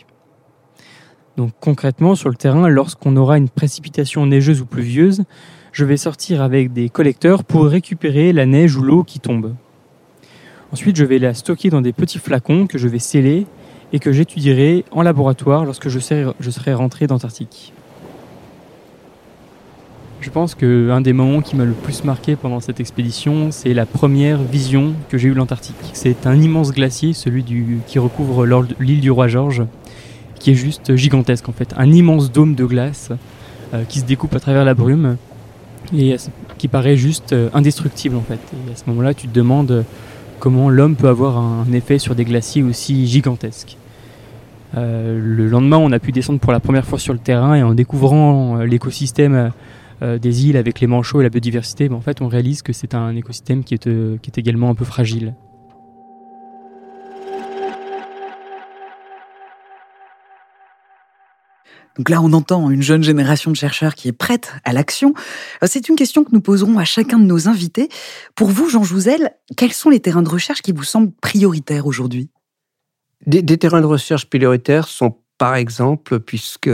Donc 1.37 1.53
concrètement, 1.61 2.17
sur 2.17 2.31
le 2.31 2.35
terrain, 2.35 2.67
lorsqu'on 2.69 3.15
aura 3.15 3.39
une 3.39 3.49
précipitation 3.49 4.27
neigeuse 4.27 4.61
ou 4.61 4.67
pluvieuse, 4.67 5.23
je 5.71 5.85
vais 5.85 5.97
sortir 5.97 6.43
avec 6.43 6.73
des 6.73 6.89
collecteurs 6.89 7.45
pour 7.45 7.67
récupérer 7.67 8.33
la 8.33 8.45
neige 8.45 8.75
ou 8.77 8.83
l'eau 8.83 9.05
qui 9.05 9.21
tombe. 9.21 9.55
Ensuite, 10.73 10.97
je 10.97 11.05
vais 11.05 11.21
la 11.21 11.33
stocker 11.33 11.71
dans 11.71 11.81
des 11.81 11.93
petits 11.93 12.19
flacons 12.19 12.67
que 12.67 12.77
je 12.77 12.89
vais 12.89 12.99
sceller 12.99 13.47
et 13.93 14.01
que 14.01 14.11
j'étudierai 14.11 14.85
en 14.91 15.03
laboratoire 15.03 15.65
lorsque 15.65 15.89
je 15.89 16.01
serai, 16.01 16.75
rentré 16.75 17.07
d'Antarctique. 17.07 17.73
Je 20.25 20.31
pense 20.31 20.55
qu'un 20.55 21.03
des 21.03 21.13
moments 21.13 21.43
qui 21.43 21.55
m'a 21.55 21.67
le 21.67 21.73
plus 21.73 22.03
marqué 22.03 22.35
pendant 22.35 22.59
cette 22.59 22.81
expédition, 22.81 23.51
c'est 23.51 23.75
la 23.75 23.85
première 23.85 24.43
vision 24.43 24.95
que 25.11 25.19
j'ai 25.19 25.29
eue 25.29 25.33
de 25.33 25.37
l'Antarctique. 25.37 25.77
C'est 25.93 26.27
un 26.27 26.41
immense 26.41 26.73
glacier, 26.73 27.13
celui 27.13 27.45
qui 27.45 27.99
recouvre 27.99 28.47
l'île 28.81 29.03
du 29.03 29.11
Roi 29.11 29.29
George, 29.29 29.65
qui 30.39 30.53
est 30.53 30.55
juste 30.55 30.97
gigantesque 30.97 31.47
en 31.51 31.53
fait. 31.53 31.75
Un 31.77 31.93
immense 31.93 32.33
dôme 32.33 32.55
de 32.55 32.65
glace 32.65 33.11
euh, 33.75 33.85
qui 33.87 33.99
se 33.99 34.07
découpe 34.07 34.35
à 34.35 34.41
travers 34.41 34.65
la 34.65 34.73
brume. 34.73 35.19
et 35.95 36.17
qui 36.57 36.69
paraît 36.69 36.97
juste 36.97 37.35
indestructible 37.53 38.17
en 38.17 38.23
fait. 38.23 38.41
Et 38.67 38.73
à 38.73 38.77
ce 38.77 38.85
moment-là, 38.87 39.13
tu 39.13 39.29
te 39.29 39.35
demandes 39.35 39.85
comment 40.39 40.71
l'homme 40.71 40.97
peut 40.97 41.09
avoir 41.09 41.37
un 41.37 41.71
effet 41.75 41.99
sur 41.99 42.15
des 42.15 42.25
glaciers 42.25 42.63
aussi 42.63 43.07
gigantesques. 43.07 43.77
le 44.75 45.49
lendemain, 45.49 45.77
on 45.77 45.93
a 45.93 45.99
pu 45.99 46.13
descendre 46.13 46.41
pour 46.41 46.53
la 46.53 46.61
première 46.61 46.87
fois 46.87 46.99
sur 46.99 47.13
le 47.13 47.19
terrain 47.19 47.55
et 47.57 47.63
en 47.63 47.75
découvrant 47.75 48.61
l'écosystème 48.65 49.53
des 50.01 50.47
îles 50.47 50.57
avec 50.57 50.81
les 50.81 50.87
manchots 50.87 51.21
et 51.21 51.25
la 51.25 51.31
biodiversité, 51.31 51.89
ben, 51.89 51.97
en 51.97 52.01
fait, 52.01 52.21
on 52.21 52.29
réalise 52.29 52.63
que 52.63 52.73
c'est 52.73 52.95
un 52.95 53.15
écosystème 53.17 53.65
qui 53.65 53.75
est, 53.75 53.89
qui 54.21 54.31
est 54.31 54.39
également 54.39 54.71
un 54.71 54.75
peu 54.75 54.85
fragile. 54.85 55.35
Donc 61.97 62.09
là, 62.09 62.21
on 62.21 62.33
entend 62.33 62.71
une 62.71 62.83
jeune 62.83 63.03
génération 63.03 63.51
de 63.51 63.57
chercheurs 63.57 63.95
qui 63.95 64.09
est 64.09 64.13
prête 64.13 64.53
à 64.65 64.73
l'action. 64.73 65.15
Euh, 65.63 65.67
c'est 65.69 65.89
une 65.89 65.97
question 65.97 66.25
que 66.25 66.31
nous 66.33 66.41
poserons 66.41 66.79
à 66.79 66.85
chacun 66.85 67.19
de 67.19 67.25
nos 67.25 67.49
invités. 67.49 67.89
Pour 68.35 68.49
vous, 68.49 68.69
Jean 68.69 68.83
Jouzel, 68.83 69.33
quels 69.57 69.73
sont 69.73 69.91
les 69.91 70.01
terrains 70.01 70.23
de 70.23 70.29
recherche 70.29 70.63
qui 70.63 70.73
vous 70.73 70.83
semblent 70.83 71.13
prioritaires 71.21 71.87
aujourd'hui? 71.87 72.31
Des, 73.27 73.45
terrains 73.57 73.81
de 73.81 73.87
recherche 73.87 74.27
prioritaires 74.27 74.89
sont, 74.89 75.17
par 75.39 75.55
exemple, 75.55 76.21
puisque 76.21 76.69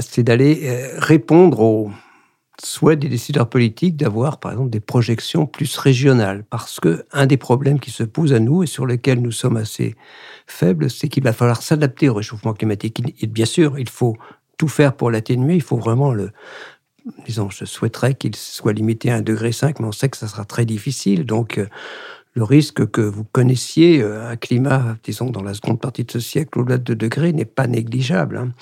c'est 0.00 0.22
d'aller 0.22 0.60
euh, 0.64 0.98
répondre 0.98 1.60
aux 1.60 1.90
souhait 2.64 2.96
des 2.96 3.08
décideurs 3.08 3.48
politiques 3.48 3.96
d'avoir, 3.96 4.40
par 4.40 4.52
exemple, 4.52 4.70
des 4.70 4.80
projections 4.80 5.46
plus 5.46 5.76
régionales. 5.76 6.44
Parce 6.50 6.80
que 6.80 7.04
un 7.12 7.26
des 7.26 7.36
problèmes 7.36 7.78
qui 7.80 7.90
se 7.90 8.02
posent 8.02 8.32
à 8.32 8.40
nous 8.40 8.62
et 8.62 8.66
sur 8.66 8.86
lesquels 8.86 9.20
nous 9.20 9.32
sommes 9.32 9.56
assez 9.56 9.94
faibles, 10.46 10.90
c'est 10.90 11.08
qu'il 11.08 11.22
va 11.22 11.32
falloir 11.32 11.62
s'adapter 11.62 12.08
au 12.08 12.14
réchauffement 12.14 12.54
climatique. 12.54 13.00
Et 13.20 13.26
bien 13.26 13.44
sûr, 13.44 13.78
il 13.78 13.88
faut 13.88 14.16
tout 14.56 14.68
faire 14.68 14.94
pour 14.94 15.10
l'atténuer. 15.10 15.54
Il 15.54 15.62
faut 15.62 15.76
vraiment 15.76 16.12
le, 16.12 16.32
disons, 17.26 17.50
je 17.50 17.64
souhaiterais 17.64 18.14
qu'il 18.14 18.34
soit 18.34 18.72
limité 18.72 19.10
à 19.10 19.20
1,5 19.20 19.22
degré, 19.22 19.50
mais 19.78 19.86
on 19.86 19.92
sait 19.92 20.08
que 20.08 20.16
ça 20.16 20.28
sera 20.28 20.44
très 20.44 20.64
difficile. 20.64 21.26
Donc, 21.26 21.58
euh, 21.58 21.66
le 22.34 22.44
risque 22.44 22.88
que 22.90 23.00
vous 23.00 23.24
connaissiez 23.24 24.00
euh, 24.00 24.30
un 24.30 24.36
climat, 24.36 24.96
disons, 25.02 25.30
dans 25.30 25.42
la 25.42 25.54
seconde 25.54 25.80
partie 25.80 26.04
de 26.04 26.12
ce 26.12 26.20
siècle, 26.20 26.58
au-delà 26.58 26.78
de 26.78 26.84
2 26.84 26.94
degrés, 26.94 27.32
n'est 27.32 27.44
pas 27.44 27.66
négligeable. 27.66 28.36
Hein. 28.36 28.52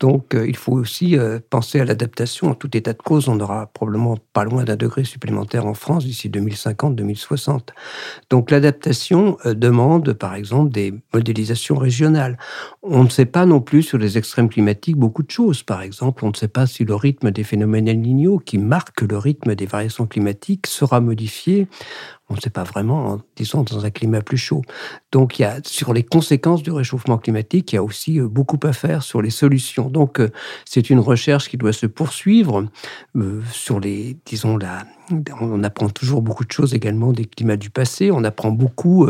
Donc, 0.00 0.34
euh, 0.34 0.46
il 0.46 0.56
faut 0.56 0.72
aussi 0.72 1.18
euh, 1.18 1.40
penser 1.50 1.80
à 1.80 1.84
l'adaptation. 1.84 2.50
En 2.50 2.54
tout 2.54 2.76
état 2.76 2.92
de 2.92 3.02
cause, 3.02 3.28
on 3.28 3.40
aura 3.40 3.66
probablement 3.66 4.16
pas 4.32 4.44
loin 4.44 4.64
d'un 4.64 4.76
degré 4.76 5.04
supplémentaire 5.04 5.66
en 5.66 5.74
France 5.74 6.04
d'ici 6.04 6.28
2050-2060. 6.28 7.70
Donc, 8.30 8.50
l'adaptation 8.50 9.38
euh, 9.44 9.54
demande, 9.54 10.12
par 10.12 10.34
exemple, 10.34 10.70
des 10.70 10.94
modélisations 11.12 11.76
régionales. 11.76 12.38
On 12.82 13.02
ne 13.02 13.08
sait 13.08 13.26
pas 13.26 13.44
non 13.44 13.60
plus 13.60 13.82
sur 13.82 13.98
les 13.98 14.18
extrêmes 14.18 14.48
climatiques 14.48 14.96
beaucoup 14.96 15.24
de 15.24 15.30
choses. 15.30 15.64
Par 15.64 15.82
exemple, 15.82 16.24
on 16.24 16.28
ne 16.28 16.36
sait 16.36 16.48
pas 16.48 16.66
si 16.66 16.84
le 16.84 16.94
rythme 16.94 17.30
des 17.32 17.44
phénomènes 17.44 17.88
El 17.88 17.98
qui 18.44 18.58
marque 18.58 19.02
le 19.02 19.18
rythme 19.18 19.54
des 19.54 19.66
variations 19.66 20.06
climatiques, 20.06 20.66
sera 20.66 21.00
modifié 21.00 21.66
on 22.30 22.34
ne 22.34 22.40
sait 22.40 22.50
pas 22.50 22.64
vraiment, 22.64 23.18
disons, 23.36 23.62
dans 23.62 23.84
un 23.84 23.90
climat 23.90 24.20
plus 24.20 24.36
chaud. 24.36 24.62
Donc, 25.12 25.38
il 25.38 25.42
y 25.42 25.44
a, 25.44 25.60
sur 25.64 25.94
les 25.94 26.02
conséquences 26.02 26.62
du 26.62 26.70
réchauffement 26.70 27.16
climatique, 27.16 27.72
il 27.72 27.76
y 27.76 27.78
a 27.78 27.82
aussi 27.82 28.20
euh, 28.20 28.28
beaucoup 28.28 28.58
à 28.64 28.72
faire 28.72 29.02
sur 29.02 29.22
les 29.22 29.30
solutions. 29.30 29.88
Donc, 29.88 30.20
euh, 30.20 30.30
c'est 30.64 30.90
une 30.90 31.00
recherche 31.00 31.48
qui 31.48 31.56
doit 31.56 31.72
se 31.72 31.86
poursuivre 31.86 32.66
euh, 33.16 33.40
sur 33.50 33.80
les, 33.80 34.16
disons, 34.26 34.58
la, 34.58 34.84
on 35.40 35.62
apprend 35.64 35.88
toujours 35.88 36.20
beaucoup 36.20 36.44
de 36.44 36.52
choses 36.52 36.74
également 36.74 37.12
des 37.12 37.24
climats 37.24 37.56
du 37.56 37.70
passé. 37.70 38.10
On 38.10 38.24
apprend 38.24 38.50
beaucoup 38.50 39.08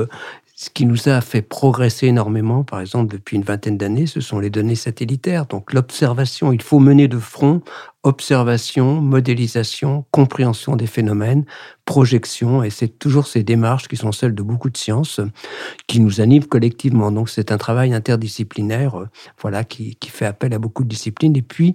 ce 0.60 0.70
qui 0.70 0.86
nous 0.86 1.08
a 1.08 1.20
fait 1.20 1.40
progresser 1.40 2.08
énormément, 2.08 2.64
par 2.64 2.80
exemple, 2.80 3.12
depuis 3.12 3.36
une 3.36 3.44
vingtaine 3.44 3.78
d'années, 3.78 4.06
ce 4.06 4.20
sont 4.20 4.40
les 4.40 4.50
données 4.50 4.74
satellitaires. 4.74 5.46
Donc 5.46 5.72
l'observation, 5.72 6.52
il 6.52 6.60
faut 6.60 6.80
mener 6.80 7.06
de 7.06 7.20
front 7.20 7.62
observation, 8.04 9.00
modélisation, 9.00 10.04
compréhension 10.12 10.76
des 10.76 10.86
phénomènes, 10.86 11.44
projection, 11.84 12.62
et 12.62 12.70
c'est 12.70 12.98
toujours 12.98 13.26
ces 13.26 13.42
démarches 13.42 13.88
qui 13.88 13.96
sont 13.96 14.12
celles 14.12 14.34
de 14.34 14.42
beaucoup 14.42 14.70
de 14.70 14.76
sciences 14.76 15.20
qui 15.88 16.00
nous 16.00 16.20
animent 16.20 16.44
collectivement. 16.44 17.10
Donc 17.10 17.28
c'est 17.28 17.50
un 17.50 17.58
travail 17.58 17.92
interdisciplinaire, 17.92 19.00
euh, 19.00 19.08
voilà, 19.40 19.64
qui, 19.64 19.96
fait 20.08 20.26
appel 20.26 20.54
à 20.54 20.58
beaucoup 20.58 20.84
de 20.84 20.88
disciplines. 20.88 21.36
Et 21.36 21.42
puis 21.42 21.74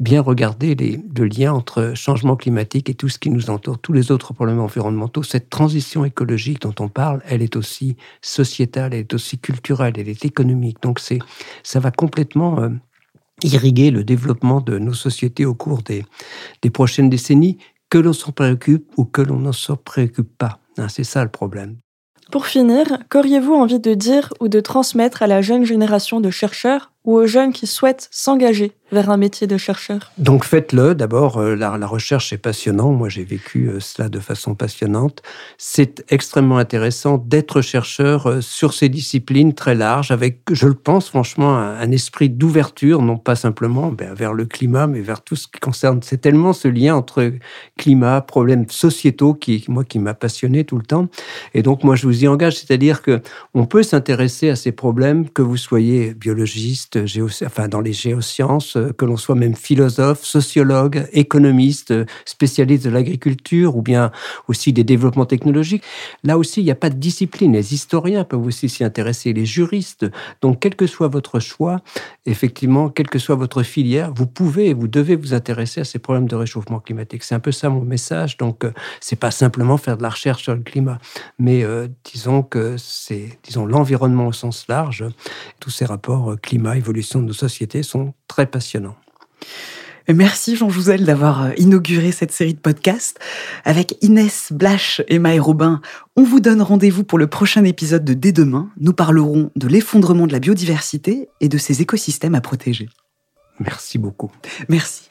bien 0.00 0.20
regarder 0.20 0.74
les, 0.74 1.00
le 1.16 1.26
lien 1.26 1.52
entre 1.52 1.92
changement 1.94 2.34
climatique 2.34 2.90
et 2.90 2.94
tout 2.94 3.08
ce 3.08 3.18
qui 3.18 3.30
nous 3.30 3.48
entoure, 3.48 3.78
tous 3.78 3.92
les 3.92 4.10
autres 4.10 4.32
problèmes 4.34 4.60
environnementaux. 4.60 5.22
Cette 5.22 5.50
transition 5.50 6.04
écologique 6.04 6.62
dont 6.62 6.74
on 6.80 6.88
parle, 6.88 7.22
elle 7.26 7.42
est 7.42 7.54
aussi 7.54 7.96
sociétale, 8.22 8.92
elle 8.92 9.00
est 9.00 9.14
aussi 9.14 9.38
culturelle, 9.38 9.94
elle 9.96 10.08
est 10.08 10.24
économique. 10.24 10.82
Donc 10.82 10.98
c'est, 10.98 11.20
ça 11.62 11.78
va 11.78 11.92
complètement 11.92 12.60
euh, 12.60 12.70
irriguer 13.42 13.90
le 13.90 14.04
développement 14.04 14.60
de 14.60 14.78
nos 14.78 14.94
sociétés 14.94 15.44
au 15.44 15.54
cours 15.54 15.82
des, 15.82 16.04
prochaines 16.70 17.10
décennies, 17.10 17.58
que 17.90 17.98
l'on 17.98 18.12
s'en 18.12 18.32
préoccupe 18.32 18.90
ou 18.96 19.04
que 19.04 19.22
l'on 19.22 19.38
ne 19.38 19.52
s'en 19.52 19.76
préoccupe 19.76 20.36
pas. 20.36 20.58
Hein, 20.78 20.88
c'est 20.88 21.04
ça 21.04 21.22
le 21.22 21.30
problème. 21.30 21.76
Pour 22.32 22.46
finir, 22.46 22.86
qu'auriez-vous 23.10 23.52
envie 23.52 23.80
de 23.80 23.94
dire 23.94 24.32
ou 24.40 24.48
de 24.48 24.60
transmettre 24.60 25.22
à 25.22 25.26
la 25.26 25.42
jeune 25.42 25.64
génération 25.64 26.20
de 26.20 26.30
chercheurs? 26.30 26.93
Ou 27.04 27.16
aux 27.16 27.26
jeunes 27.26 27.52
qui 27.52 27.66
souhaitent 27.66 28.08
s'engager 28.10 28.72
vers 28.92 29.10
un 29.10 29.16
métier 29.16 29.46
de 29.46 29.56
chercheur 29.56 30.12
Donc 30.18 30.44
faites-le. 30.44 30.94
D'abord, 30.94 31.38
euh, 31.38 31.54
la, 31.56 31.86
recherche 31.86 32.32
est 32.32 32.38
passionnant. 32.38 32.92
Moi, 32.92 33.08
j'ai 33.08 33.24
vécu 33.24 33.68
euh, 33.68 33.80
cela 33.80 34.08
de 34.08 34.20
façon 34.20 34.54
passionnante. 34.54 35.22
C'est 35.58 36.04
extrêmement 36.10 36.58
intéressant 36.58 37.18
d'être 37.18 37.60
chercheur 37.60 38.26
euh, 38.26 38.40
sur 38.40 38.72
ces 38.72 38.88
disciplines 38.88 39.52
très 39.52 39.74
larges, 39.74 40.10
avec, 40.10 40.40
je 40.50 40.68
le 40.68 40.74
pense 40.74 41.08
franchement, 41.08 41.56
un, 41.56 41.90
esprit 41.90 42.30
d'ouverture, 42.30 43.02
non 43.02 43.18
pas 43.18 43.36
simplement 43.36 43.90
ben, 43.90 44.14
vers 44.14 44.32
le 44.32 44.46
climat, 44.46 44.86
mais 44.86 45.00
vers 45.00 45.22
tout 45.22 45.36
ce 45.36 45.48
qui 45.48 45.60
concerne. 45.60 46.00
C'est 46.02 46.20
tellement 46.20 46.52
ce 46.52 46.68
lien 46.68 46.94
entre 46.94 47.32
climat, 47.76 48.20
problèmes 48.20 48.68
sociétaux 48.68 49.34
qui, 49.34 49.64
moi, 49.68 49.84
qui 49.84 49.98
m'a 49.98 50.14
passionné 50.14 50.64
tout 50.64 50.78
le 50.78 50.84
temps. 50.84 51.08
Et 51.52 51.62
donc, 51.62 51.84
moi, 51.84 51.96
je 51.96 52.06
vous 52.06 52.24
y 52.24 52.28
engage, 52.28 52.58
c'est-à-dire 52.58 53.02
que 53.02 53.20
on 53.54 53.66
peut 53.66 53.82
s'intéresser 53.82 54.50
à 54.50 54.56
ces 54.56 54.72
problèmes, 54.72 55.28
que 55.28 55.42
vous 55.42 55.56
soyez 55.56 56.14
biologiste 56.14 56.93
enfin 57.44 57.68
dans 57.68 57.80
les 57.80 57.92
géosciences, 57.92 58.76
euh, 58.76 58.92
que 58.92 59.04
l'on 59.04 59.16
soit 59.16 59.34
même 59.34 59.54
philosophe, 59.54 60.24
sociologue, 60.24 61.08
économiste, 61.12 61.90
euh, 61.90 62.04
spécialiste 62.24 62.84
de 62.84 62.90
l'agriculture 62.90 63.76
ou 63.76 63.82
bien 63.82 64.10
aussi 64.48 64.72
des 64.72 64.84
développements 64.84 65.26
technologiques. 65.26 65.82
Là 66.22 66.38
aussi, 66.38 66.60
il 66.60 66.64
n'y 66.64 66.70
a 66.70 66.76
pas 66.76 66.90
de 66.90 66.96
discipline. 66.96 67.52
Les 67.52 67.74
historiens 67.74 68.24
peuvent 68.24 68.44
aussi 68.44 68.68
s'y 68.68 68.84
intéresser, 68.84 69.32
les 69.32 69.46
juristes. 69.46 70.06
Donc, 70.40 70.60
quel 70.60 70.76
que 70.76 70.86
soit 70.86 71.08
votre 71.08 71.40
choix, 71.40 71.80
effectivement, 72.26 72.88
quelle 72.88 73.08
que 73.08 73.18
soit 73.18 73.36
votre 73.36 73.62
filière, 73.62 74.12
vous 74.14 74.26
pouvez 74.26 74.68
et 74.68 74.74
vous 74.74 74.88
devez 74.88 75.16
vous 75.16 75.34
intéresser 75.34 75.80
à 75.80 75.84
ces 75.84 75.98
problèmes 75.98 76.28
de 76.28 76.36
réchauffement 76.36 76.80
climatique. 76.80 77.22
C'est 77.24 77.34
un 77.34 77.40
peu 77.40 77.52
ça 77.52 77.68
mon 77.68 77.82
message. 77.82 78.36
Donc, 78.36 78.64
euh, 78.64 78.72
c'est 79.00 79.16
pas 79.16 79.30
simplement 79.30 79.76
faire 79.76 79.96
de 79.96 80.02
la 80.02 80.10
recherche 80.10 80.42
sur 80.42 80.54
le 80.54 80.62
climat, 80.62 80.98
mais 81.38 81.64
disons 82.04 82.42
que 82.42 82.76
c'est, 82.78 83.38
l'environnement 83.56 84.26
au 84.26 84.32
sens 84.32 84.66
large, 84.68 85.04
tous 85.60 85.70
ces 85.70 85.84
rapports 85.84 86.36
climat, 86.42 86.76
évolution 86.84 87.20
de 87.20 87.26
nos 87.26 87.32
sociétés 87.32 87.82
sont 87.82 88.12
très 88.28 88.46
passionnants. 88.46 88.96
Merci 90.06 90.54
Jean 90.54 90.68
Jouzel 90.68 91.06
d'avoir 91.06 91.44
euh, 91.44 91.50
inauguré 91.56 92.12
cette 92.12 92.30
série 92.30 92.52
de 92.52 92.58
podcasts. 92.58 93.18
Avec 93.64 93.96
Inès 94.02 94.52
Blache 94.52 95.00
et 95.08 95.18
Maë 95.18 95.38
Robin, 95.38 95.80
on 96.14 96.24
vous 96.24 96.40
donne 96.40 96.60
rendez-vous 96.60 97.04
pour 97.04 97.18
le 97.18 97.26
prochain 97.26 97.64
épisode 97.64 98.04
de 98.04 98.12
Dès 98.12 98.32
demain. 98.32 98.68
Nous 98.78 98.92
parlerons 98.92 99.50
de 99.56 99.66
l'effondrement 99.66 100.26
de 100.26 100.32
la 100.32 100.40
biodiversité 100.40 101.30
et 101.40 101.48
de 101.48 101.56
ses 101.56 101.80
écosystèmes 101.80 102.34
à 102.34 102.42
protéger. 102.42 102.90
Merci 103.60 103.96
beaucoup. 103.96 104.30
Merci. 104.68 105.10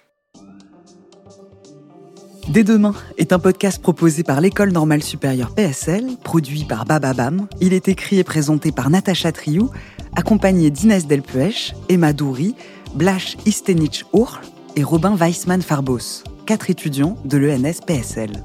Dès 2.50 2.66
demain 2.66 2.94
est 3.18 3.32
un 3.32 3.40
podcast 3.40 3.82
proposé 3.82 4.22
par 4.22 4.42
l'École 4.42 4.74
normale 4.74 5.02
supérieure 5.02 5.56
PSL, 5.56 6.18
produit 6.24 6.66
par 6.66 6.84
Bababam. 6.84 7.48
Il 7.62 7.74
est 7.74 7.88
écrit 7.88 8.20
et 8.20 8.26
présenté 8.26 8.74
par 8.74 8.90
Natacha 8.90 9.32
Triou, 9.32 9.72
accompagné 10.16 10.70
d'Inès 10.70 11.08
Delpuech, 11.08 11.74
Emma 11.90 12.14
Doury, 12.14 12.56
Blash 12.96 13.38
Istenich-Ourl 13.46 14.42
et 14.76 14.84
Robin 14.84 15.16
Weissmann-Farbos, 15.16 16.24
quatre 16.46 16.70
étudiants 16.70 17.18
de 17.26 17.38
l'ENS 17.38 17.80
PSL. 17.86 18.44